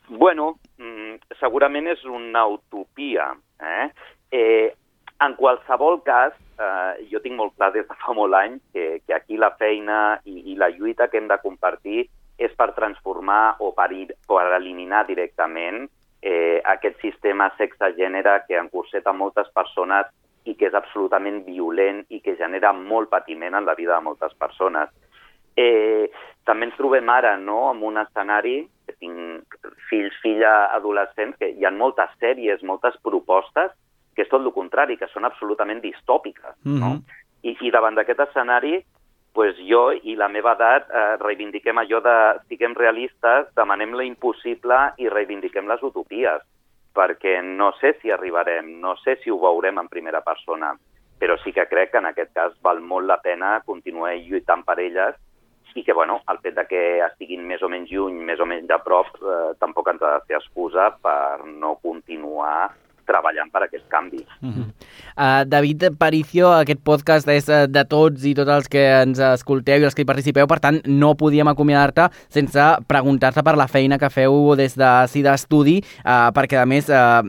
Bueno, 0.10 0.58
mm, 0.76 1.38
segurament 1.39 1.88
és 1.88 2.04
una 2.04 2.44
utopia. 2.52 3.32
Eh? 3.63 3.89
Eh, 4.32 4.70
en 5.24 5.36
qualsevol 5.39 6.02
cas, 6.04 6.34
eh, 6.60 7.08
jo 7.12 7.22
tinc 7.24 7.38
molt 7.38 7.56
clar 7.56 7.72
des 7.72 7.88
de 7.88 7.96
fa 8.04 8.15
molt 8.17 8.36
anys 8.36 8.60
que, 8.74 9.00
que 9.06 9.15
aquí 9.15 9.39
la 9.39 9.54
feina 9.56 10.20
i, 10.26 10.52
i 10.52 10.58
la 10.60 10.72
lluita 10.74 11.08
que 11.08 11.22
hem 11.22 11.30
de 11.32 11.39
compartir 11.39 12.10
és 12.38 12.54
per 12.58 12.72
transformar 12.78 13.58
o 13.60 13.72
per, 13.78 13.91
ir, 13.91 14.08
per 14.28 14.48
eliminar 14.56 15.06
directament 15.08 15.86
eh, 16.22 16.62
aquest 16.63 17.02
sistema 17.02 17.52
sexe-gènere 17.58 18.44
que 18.48 18.60
encurseta 18.60 19.13
moltes 19.13 19.50
persones 19.54 20.10
i 20.46 20.56
que 20.58 20.70
és 20.70 20.76
absolutament 20.78 21.44
violent 21.46 22.04
i 22.10 22.22
que 22.22 22.38
genera 22.38 22.72
molt 22.74 23.10
patiment 23.10 23.56
en 23.58 23.65
la 23.65 23.76
vida 23.78 23.96
de 23.96 24.06
moltes 24.06 24.34
persones. 24.39 24.89
Eh, 25.58 26.10
també 26.48 26.70
ens 26.70 26.78
trobem 26.78 27.10
ara 27.13 27.36
no, 27.38 27.72
en 27.72 27.84
un 27.86 28.00
escenari, 28.02 28.63
que 28.88 28.96
tinc 28.98 29.58
fills, 29.89 30.15
filla, 30.24 30.72
adolescents, 30.74 31.38
que 31.38 31.52
hi 31.54 31.65
ha 31.65 31.74
moltes 31.76 32.10
sèries, 32.20 32.63
moltes 32.65 32.98
propostes, 33.06 33.74
que 34.15 34.26
és 34.26 34.32
tot 34.32 34.41
el 34.41 34.54
contrari, 34.56 34.98
que 34.98 35.10
són 35.12 35.26
absolutament 35.26 35.82
distòpiques. 35.84 36.56
no? 36.65 36.96
Mhm. 36.96 37.04
I, 37.44 37.56
I 37.67 37.72
davant 37.74 37.96
d'aquest 37.96 38.20
escenari, 38.20 38.84
pues 39.34 39.56
jo 39.67 39.91
i 39.94 40.15
la 40.20 40.28
meva 40.28 40.56
edat 40.58 40.89
eh, 40.89 41.15
reivindiquem 41.22 41.80
allò 41.80 42.02
de 42.04 42.15
siguem 42.50 42.76
realistes, 42.76 43.48
demanem 43.56 43.96
la 43.96 44.06
impossible 44.08 44.80
i 45.00 45.10
reivindiquem 45.10 45.70
les 45.72 45.84
utopies, 45.88 46.44
perquè 46.96 47.38
no 47.46 47.72
sé 47.80 47.96
si 48.02 48.12
arribarem, 48.12 48.80
no 48.82 48.98
sé 49.00 49.17
si 49.24 49.32
ho 49.32 49.39
veurem 49.39 49.80
en 49.80 49.88
primera 49.88 50.22
persona, 50.22 50.74
però 51.20 51.38
sí 51.44 51.54
que 51.56 51.67
crec 51.70 51.94
que 51.94 52.02
en 52.02 52.10
aquest 52.10 52.34
cas 52.36 52.56
val 52.65 52.82
molt 52.82 53.08
la 53.08 53.22
pena 53.24 53.60
continuar 53.65 54.15
lluitant 54.17 54.65
per 54.67 54.80
elles 54.82 55.15
i 55.76 55.84
que 55.84 55.94
bueno, 55.94 56.20
el 56.28 56.39
fet 56.44 56.56
de 56.58 56.65
que 56.67 56.82
estiguin 57.06 57.46
més 57.48 57.62
o 57.63 57.70
menys 57.72 57.91
lluny, 57.94 58.17
més 58.28 58.41
o 58.44 58.48
menys 58.50 58.72
a 58.76 58.82
prop, 58.84 59.08
eh, 59.22 59.54
tampoc 59.62 59.88
ens 59.88 60.02
ha 60.04 60.17
de 60.17 60.26
fer 60.28 60.39
excusa 60.41 60.89
per 61.00 61.46
no 61.48 61.78
continuar 61.80 62.74
treballant 63.12 63.52
per 63.52 63.65
aquest 63.67 63.88
canvi. 63.91 64.24
Mm 64.39 64.54
-hmm. 64.54 64.67
uh, 65.17 65.43
David 65.47 65.97
Paricio, 65.97 66.52
aquest 66.52 66.82
podcast 66.84 67.28
és 67.28 67.50
uh, 67.50 67.65
de 67.67 67.84
tots 67.86 68.24
i 68.24 68.34
tots 68.34 68.50
els 68.50 68.67
que 68.67 68.86
ens 69.02 69.19
escolteu 69.19 69.82
i 69.82 69.86
els 69.86 69.95
que 69.95 70.02
hi 70.02 70.12
participeu, 70.13 70.47
per 70.47 70.60
tant, 70.60 70.82
no 70.86 71.15
podíem 71.15 71.47
acomiadar-te 71.47 72.10
sense 72.30 72.62
preguntar-te 72.88 73.43
per 73.43 73.58
la 73.58 73.67
feina 73.67 73.97
que 73.97 74.10
feu 74.10 74.56
des 74.56 74.76
de 74.78 75.08
SIDA 75.08 75.32
d'estudi, 75.32 75.80
uh, 76.06 76.30
perquè, 76.36 76.62
a 76.62 76.67
més, 76.69 76.89
uh, 76.91 77.21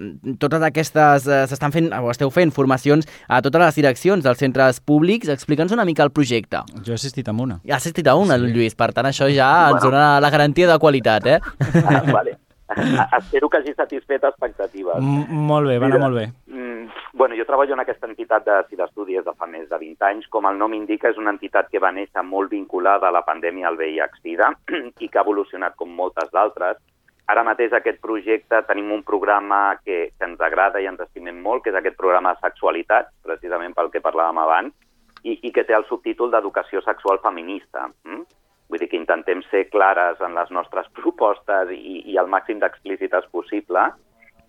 totes 0.42 0.62
aquestes 0.68 1.26
uh, 1.28 1.42
s'estan 1.50 1.74
fent, 1.74 1.90
o 2.02 2.12
esteu 2.12 2.30
fent 2.34 2.52
formacions 2.54 3.08
a 3.28 3.40
totes 3.44 3.62
les 3.62 3.80
direccions 3.80 4.24
dels 4.24 4.42
centres 4.42 4.80
públics. 4.80 5.30
Explica'ns 5.32 5.74
una 5.74 5.86
mica 5.88 6.04
el 6.06 6.12
projecte. 6.14 6.62
Jo 6.82 6.94
he 6.94 7.00
assistit 7.00 7.28
a 7.28 7.36
una. 7.36 7.60
Ha 7.68 7.76
assistit 7.78 8.08
a 8.08 8.16
una, 8.18 8.38
sí. 8.38 8.52
Lluís, 8.52 8.78
per 8.78 8.92
tant, 8.92 9.08
això 9.08 9.30
ja 9.32 9.50
bueno. 9.70 9.76
ens 9.76 9.88
dona 9.88 10.06
la 10.22 10.30
garantia 10.30 10.70
de 10.70 10.78
qualitat, 10.82 11.26
eh? 11.26 11.40
Ah, 11.82 12.02
vale. 12.18 12.38
Espero 13.18 13.48
que 13.48 13.58
hagi 13.58 13.74
satisfet 13.74 14.24
expectatives. 14.24 15.00
M 15.00 15.42
molt 15.48 15.68
bé, 15.68 15.78
va 15.78 15.88
anar 15.90 16.00
molt 16.04 16.18
bé. 16.20 16.26
Mm, 16.46 16.88
bueno, 17.12 17.36
jo 17.38 17.46
treballo 17.48 17.74
en 17.74 17.82
aquesta 17.84 18.08
entitat 18.08 18.46
de 18.46 18.60
CIDA 18.68 18.88
Estudis 18.90 19.24
de 19.24 19.34
fa 19.38 19.48
més 19.50 19.68
de 19.70 19.78
20 19.78 20.08
anys. 20.08 20.28
Com 20.32 20.48
el 20.50 20.58
nom 20.60 20.74
indica, 20.76 21.10
és 21.10 21.20
una 21.20 21.34
entitat 21.34 21.70
que 21.72 21.82
va 21.82 21.92
néixer 21.92 22.24
molt 22.26 22.50
vinculada 22.50 23.08
a 23.08 23.14
la 23.14 23.24
pandèmia 23.26 23.68
al 23.68 23.78
VIH-Sida 23.80 24.52
i 25.04 25.08
que 25.08 25.18
ha 25.18 25.26
evolucionat 25.26 25.76
com 25.76 25.92
moltes 25.94 26.32
d'altres. 26.32 26.80
Ara 27.32 27.44
mateix 27.46 27.72
aquest 27.72 28.00
projecte 28.02 28.58
tenim 28.68 28.90
un 28.92 29.04
programa 29.06 29.78
que, 29.84 30.10
que 30.18 30.26
ens 30.26 30.40
agrada 30.42 30.80
i 30.82 30.88
ens 30.90 31.00
estimem 31.00 31.38
molt, 31.40 31.62
que 31.62 31.70
és 31.70 31.78
aquest 31.78 31.96
programa 31.96 32.34
de 32.34 32.42
sexualitat, 32.42 33.12
precisament 33.22 33.76
pel 33.76 33.92
que 33.92 34.02
parlàvem 34.04 34.42
abans, 34.42 34.74
i, 35.22 35.38
i 35.46 35.52
que 35.54 35.64
té 35.64 35.74
el 35.76 35.86
subtítol 35.88 36.32
d'educació 36.32 36.82
sexual 36.82 37.22
feminista. 37.22 37.86
Mm? 38.04 38.26
Vull 38.72 38.80
dir 38.80 38.88
que 38.88 38.96
intentem 38.96 39.42
ser 39.50 39.66
clares 39.68 40.20
en 40.24 40.32
les 40.32 40.48
nostres 40.56 40.86
propostes 40.98 41.68
i, 41.76 42.00
i 42.08 42.16
el 42.16 42.30
màxim 42.32 42.62
d'explícites 42.62 43.28
possible 43.34 43.90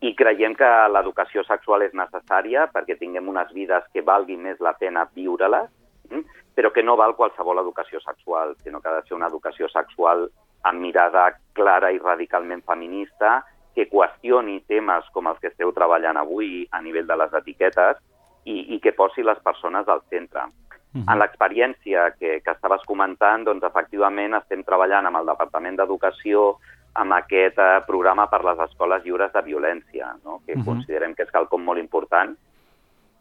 i 0.04 0.14
creiem 0.20 0.56
que 0.60 0.70
l'educació 0.92 1.44
sexual 1.48 1.84
és 1.86 1.94
necessària 1.96 2.66
perquè 2.72 2.96
tinguem 3.00 3.28
unes 3.32 3.52
vides 3.56 3.84
que 3.92 4.04
valgui 4.04 4.36
més 4.40 4.60
la 4.64 4.74
pena 4.80 5.06
viure-les, 5.16 5.70
mm? 6.12 6.24
però 6.56 6.72
que 6.76 6.84
no 6.84 6.98
val 7.00 7.16
qualsevol 7.20 7.60
educació 7.62 8.00
sexual, 8.04 8.56
sinó 8.64 8.82
que 8.82 8.92
ha 8.92 8.98
de 8.98 9.08
ser 9.08 9.16
una 9.16 9.30
educació 9.32 9.70
sexual 9.72 10.28
amb 10.68 10.80
mirada 10.80 11.30
clara 11.56 11.92
i 11.92 12.00
radicalment 12.00 12.64
feminista, 12.68 13.42
que 13.76 13.90
qüestioni 13.92 14.60
temes 14.70 15.08
com 15.16 15.28
els 15.28 15.40
que 15.44 15.52
esteu 15.52 15.72
treballant 15.76 16.20
avui 16.20 16.68
a 16.72 16.82
nivell 16.82 17.08
de 17.08 17.20
les 17.24 17.40
etiquetes 17.40 18.00
i, 18.46 18.76
i 18.76 18.80
que 18.84 18.96
posi 18.96 19.24
les 19.24 19.40
persones 19.44 19.88
al 19.88 20.04
centre. 20.12 20.48
Uh 20.94 21.02
-huh. 21.02 21.14
En 21.14 21.20
l'experiència 21.20 22.12
que, 22.20 22.42
que 22.42 22.52
estaves 22.52 22.82
comentant, 22.86 23.44
doncs 23.44 23.64
efectivament 23.64 24.34
estem 24.36 24.64
treballant 24.64 25.06
amb 25.06 25.18
el 25.18 25.26
Departament 25.26 25.76
d'Educació 25.76 26.58
amb 26.94 27.14
aquest 27.14 27.58
eh, 27.58 27.82
programa 27.88 28.28
per 28.30 28.44
les 28.44 28.60
escoles 28.60 29.04
lliures 29.04 29.34
de 29.34 29.42
violència, 29.42 30.16
no? 30.24 30.42
que 30.46 30.54
uh 30.54 30.60
-huh. 30.60 30.66
considerem 30.66 31.16
que 31.16 31.24
és 31.24 31.32
quelcom 31.32 31.64
molt 31.64 31.80
important, 31.80 32.38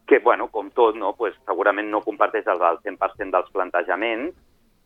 que, 0.05 0.19
bueno, 0.19 0.47
com 0.49 0.69
tot, 0.71 0.95
no? 0.95 1.13
pues, 1.13 1.33
segurament 1.45 1.89
no 1.89 2.01
comparteix 2.01 2.45
el 2.47 2.59
100% 2.59 3.31
dels 3.31 3.49
plantejaments, 3.51 4.35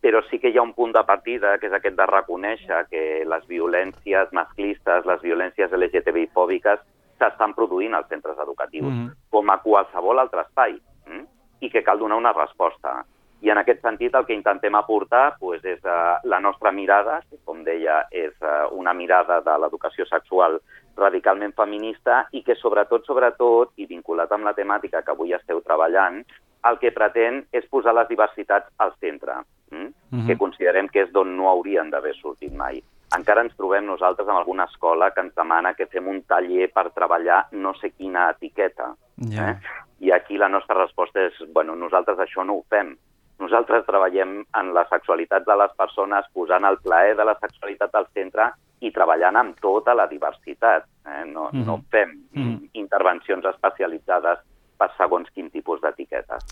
però 0.01 0.21
sí 0.29 0.39
que 0.39 0.49
hi 0.49 0.57
ha 0.57 0.61
un 0.61 0.73
punt 0.73 0.93
de 0.93 1.03
partida, 1.03 1.57
que 1.57 1.67
és 1.67 1.73
aquest 1.73 1.97
de 1.97 2.05
reconèixer 2.05 2.85
que 2.89 3.25
les 3.25 3.47
violències 3.47 4.31
masclistes, 4.31 5.05
les 5.05 5.21
violències 5.21 5.71
LGTBI-fòbiques, 5.71 6.79
s'estan 7.17 7.55
produint 7.57 7.95
als 7.97 8.07
centres 8.07 8.37
educatius, 8.37 8.93
uh 8.93 8.93
-huh. 8.93 9.15
com 9.29 9.49
a 9.49 9.57
qualsevol 9.57 10.19
altre 10.19 10.41
espai. 10.41 10.79
Mm? 11.07 11.25
I 11.59 11.69
que 11.69 11.83
cal 11.83 11.99
donar 11.99 12.17
una 12.17 12.33
resposta. 12.33 13.03
I 13.41 13.51
en 13.53 13.59
aquest 13.61 13.83
sentit 13.85 14.15
el 14.17 14.25
que 14.25 14.33
intentem 14.33 14.75
aportar 14.75 15.37
pues, 15.39 15.61
és 15.65 15.83
uh, 15.85 16.17
la 16.25 16.39
nostra 16.41 16.71
mirada, 16.71 17.19
que 17.29 17.37
com 17.45 17.61
deia 17.63 17.99
és 18.09 18.33
uh, 18.41 18.65
una 18.73 18.95
mirada 18.97 19.41
de 19.45 19.57
l'educació 19.61 20.07
sexual 20.09 20.57
radicalment 20.97 21.53
feminista 21.53 22.23
i 22.33 22.41
que 22.41 22.57
sobretot, 22.57 23.05
sobretot, 23.05 23.75
i 23.77 23.85
vinculat 23.85 24.33
amb 24.33 24.49
la 24.49 24.55
temàtica 24.57 25.03
que 25.05 25.13
avui 25.13 25.37
esteu 25.37 25.61
treballant, 25.61 26.23
el 26.65 26.79
que 26.81 26.91
pretén 26.91 27.43
és 27.53 27.69
posar 27.69 27.93
les 27.93 28.09
diversitats 28.09 28.73
al 28.81 28.93
centre, 28.99 29.43
mm? 29.71 29.85
uh 29.85 29.89
-huh. 30.17 30.27
que 30.27 30.37
considerem 30.37 30.89
que 30.89 31.01
és 31.03 31.11
d'on 31.11 31.37
no 31.37 31.49
haurien 31.49 31.89
d'haver 31.89 32.15
sortit 32.15 32.53
mai. 32.53 32.81
Encara 33.15 33.41
ens 33.41 33.55
trobem 33.55 33.85
nosaltres 33.85 34.27
en 34.27 34.35
alguna 34.35 34.65
escola 34.65 35.11
que 35.11 35.21
ens 35.21 35.35
demana 35.35 35.73
que 35.73 35.85
fem 35.85 36.07
un 36.07 36.23
taller 36.23 36.71
per 36.73 36.91
treballar 36.91 37.47
no 37.51 37.73
sé 37.75 37.91
quina 37.91 38.29
etiqueta. 38.29 38.95
Yeah. 39.17 39.51
Eh? 39.51 39.83
I 39.99 40.11
aquí 40.11 40.37
la 40.37 40.49
nostra 40.49 40.77
resposta 40.77 41.23
és, 41.25 41.37
bueno, 41.53 41.75
nosaltres 41.75 42.19
això 42.21 42.45
no 42.45 42.59
ho 42.59 42.63
fem. 42.69 42.93
Nosaltres 43.41 43.85
treballem 43.85 44.39
en 44.59 44.69
la 44.73 44.85
sexualitat 44.89 45.45
de 45.45 45.55
les 45.57 45.73
persones, 45.77 46.25
posant 46.33 46.65
el 46.65 46.77
plaer 46.81 47.15
de 47.17 47.25
la 47.25 47.37
sexualitat 47.41 47.93
al 47.95 48.07
centre 48.13 48.51
i 48.85 48.91
treballant 48.93 49.37
amb 49.37 49.57
tota 49.61 49.95
la 49.97 50.07
diversitat. 50.09 50.85
Eh? 51.05 51.25
No, 51.25 51.49
mm 51.51 51.57
-hmm. 51.57 51.65
no 51.65 51.81
fem 51.89 52.09
mm 52.09 52.43
-hmm. 52.43 52.69
intervencions 52.73 53.45
especialitzades 53.45 54.39
per 54.77 54.89
segons 54.97 55.29
quin 55.33 55.49
tipus 55.49 55.81
d'etiquetes. 55.81 56.43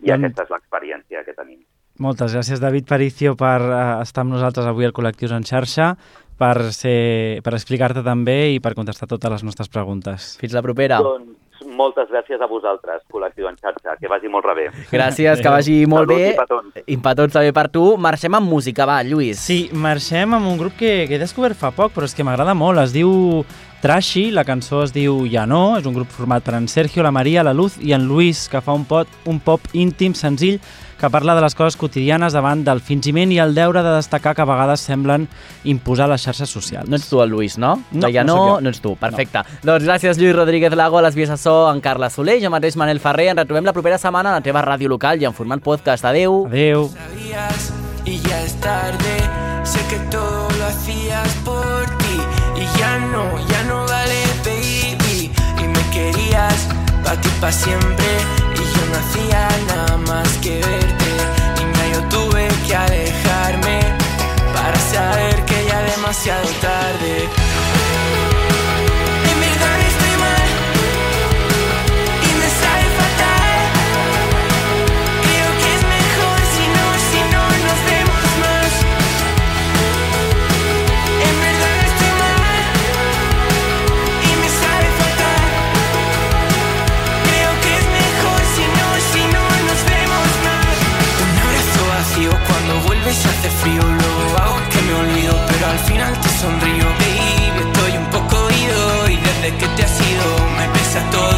I 0.00 0.08
doncs... 0.08 0.24
aquesta 0.24 0.42
és 0.42 0.50
l'experiència 0.50 1.24
que 1.24 1.34
tenim. 1.34 1.60
Moltes 1.98 2.34
gràcies, 2.34 2.60
David 2.60 2.86
Paricio, 2.88 3.34
per 3.36 3.60
uh, 3.60 4.00
estar 4.00 4.22
amb 4.22 4.32
nosaltres 4.32 4.66
avui 4.66 4.84
al 4.84 4.92
Col·lectius 4.92 5.32
en 5.32 5.42
xarxa, 5.42 5.96
per, 6.38 6.72
ser, 6.72 7.42
per 7.42 7.52
explicar-te 7.52 8.02
també 8.02 8.52
i 8.54 8.60
per 8.60 8.74
contestar 8.74 9.08
totes 9.08 9.30
les 9.30 9.42
nostres 9.42 9.68
preguntes. 9.68 10.38
Fins 10.40 10.54
la 10.54 10.62
propera. 10.62 10.98
Doncs 10.98 11.39
moltes 11.80 12.10
gràcies 12.12 12.42
a 12.42 12.48
vosaltres, 12.50 13.02
col·lectiu 13.12 13.48
en 13.50 13.56
xarxa. 13.56 13.96
Que 14.00 14.10
vagi 14.12 14.28
molt 14.32 14.46
bé. 14.56 14.68
Gràcies, 14.92 15.40
que 15.40 15.52
vagi 15.52 15.78
molt 15.88 16.06
Salut 16.06 16.20
bé. 16.20 16.28
I 16.30 16.38
petons. 16.38 16.84
I 16.84 17.00
petons 17.08 17.38
també 17.38 17.56
per 17.56 17.66
tu. 17.72 17.86
Marxem 18.08 18.36
amb 18.36 18.52
música, 18.52 18.86
va, 18.88 19.00
Lluís. 19.06 19.40
Sí, 19.40 19.60
marxem 19.72 20.36
amb 20.36 20.52
un 20.52 20.60
grup 20.60 20.76
que, 20.78 20.92
que 21.08 21.16
he 21.16 21.22
descobert 21.22 21.58
fa 21.58 21.72
poc, 21.74 21.94
però 21.96 22.08
és 22.08 22.16
que 22.16 22.26
m'agrada 22.26 22.56
molt. 22.58 22.82
Es 22.84 22.94
diu 22.96 23.10
Trashy, 23.80 24.28
la 24.36 24.44
cançó 24.44 24.82
es 24.84 24.92
diu 24.92 25.22
Ja 25.32 25.46
no, 25.48 25.78
és 25.80 25.86
un 25.88 25.96
grup 25.96 26.10
format 26.12 26.44
per 26.44 26.58
en 26.58 26.68
Sergio, 26.68 27.04
la 27.06 27.14
Maria, 27.16 27.44
la 27.46 27.56
Luz 27.56 27.78
i 27.80 27.94
en 27.96 28.04
Luis, 28.10 28.44
que 28.52 28.60
fa 28.60 28.76
un 28.76 28.84
pop, 28.84 29.08
un 29.24 29.40
pop 29.40 29.64
íntim, 29.72 30.12
senzill, 30.12 30.60
que 31.00 31.08
parla 31.10 31.34
de 31.34 31.40
les 31.40 31.54
coses 31.56 31.78
quotidianes 31.80 32.34
davant 32.36 32.60
del 32.66 32.82
fingiment 32.84 33.32
i 33.32 33.38
el 33.40 33.54
deure 33.56 33.82
de 33.82 33.94
destacar 33.96 34.34
que 34.36 34.44
a 34.44 34.48
vegades 34.48 34.84
semblen 34.84 35.26
imposar 35.64 36.10
les 36.12 36.22
xarxes 36.22 36.52
socials. 36.52 36.90
No 36.90 36.98
ets 37.00 37.08
tu 37.08 37.22
el 37.24 37.32
Lluís, 37.32 37.56
no? 37.58 37.78
No, 37.90 38.10
ja 38.12 38.24
no, 38.24 38.36
no, 38.36 38.46
no, 38.46 38.60
no 38.66 38.72
ets 38.74 38.82
tu. 38.84 38.94
Perfecte. 39.00 39.42
No. 39.62 39.72
Doncs 39.72 39.88
gràcies, 39.88 40.20
Lluís 40.20 40.36
Rodríguez 40.36 40.76
Lago, 40.76 41.00
a 41.00 41.04
les 41.08 41.16
vies 41.16 41.32
de 41.32 41.38
so, 41.40 41.56
en 41.72 41.80
Carles 41.80 42.12
Soler, 42.12 42.38
jo 42.42 42.52
mateix, 42.52 42.76
Manel 42.76 43.00
Ferrer. 43.00 43.30
Ens 43.32 43.40
retrobem 43.40 43.64
la 43.64 43.74
propera 43.76 43.98
setmana 43.98 44.34
a 44.34 44.40
la 44.40 44.44
teva 44.44 44.62
ràdio 44.66 44.92
local 44.92 45.22
i 45.22 45.28
en 45.28 45.36
format 45.36 45.64
podcast. 45.64 46.04
Adeu. 46.04 46.44
Adeu. 46.50 46.90
Sabías 46.92 47.72
y 48.04 48.18
ya 48.18 48.42
es 48.42 48.54
tarde, 48.60 49.16
sé 49.64 49.80
que 49.88 49.98
todo 50.10 50.48
lo 50.58 50.64
hacías 50.66 51.28
por 51.44 51.86
ti 51.98 52.16
y 52.56 52.78
ya 52.78 52.98
no, 52.98 53.24
ya 53.48 53.62
no 53.64 53.86
vale 53.86 54.22
baby 54.44 55.30
y 55.62 55.68
me 55.68 55.90
querías 55.92 56.68
pa' 57.04 57.16
ti 57.20 57.28
pa' 57.40 57.52
siempre 57.52 58.39
yo 58.80 58.86
no 58.86 58.98
hacía 58.98 59.48
nada 59.66 59.96
más 59.98 60.28
que 60.38 60.60
verte. 60.60 61.10
Niña 61.56 61.84
yo 61.92 62.00
tuve 62.08 62.48
que 62.66 62.74
alejarme 62.76 63.80
para 64.54 64.78
saber 64.78 65.44
que 65.44 65.66
ya 65.66 65.82
demasiado 65.82 66.48
tarde 66.60 67.28
sonrío, 96.40 96.86
baby, 97.00 97.68
estoy 97.68 97.98
un 97.98 98.06
poco 98.06 98.36
ido 98.50 99.10
y 99.10 99.16
desde 99.16 99.58
que 99.58 99.66
te 99.76 99.82
has 99.82 100.00
ido 100.00 100.26
me 100.56 100.68
pesa 100.72 101.10
todo. 101.10 101.29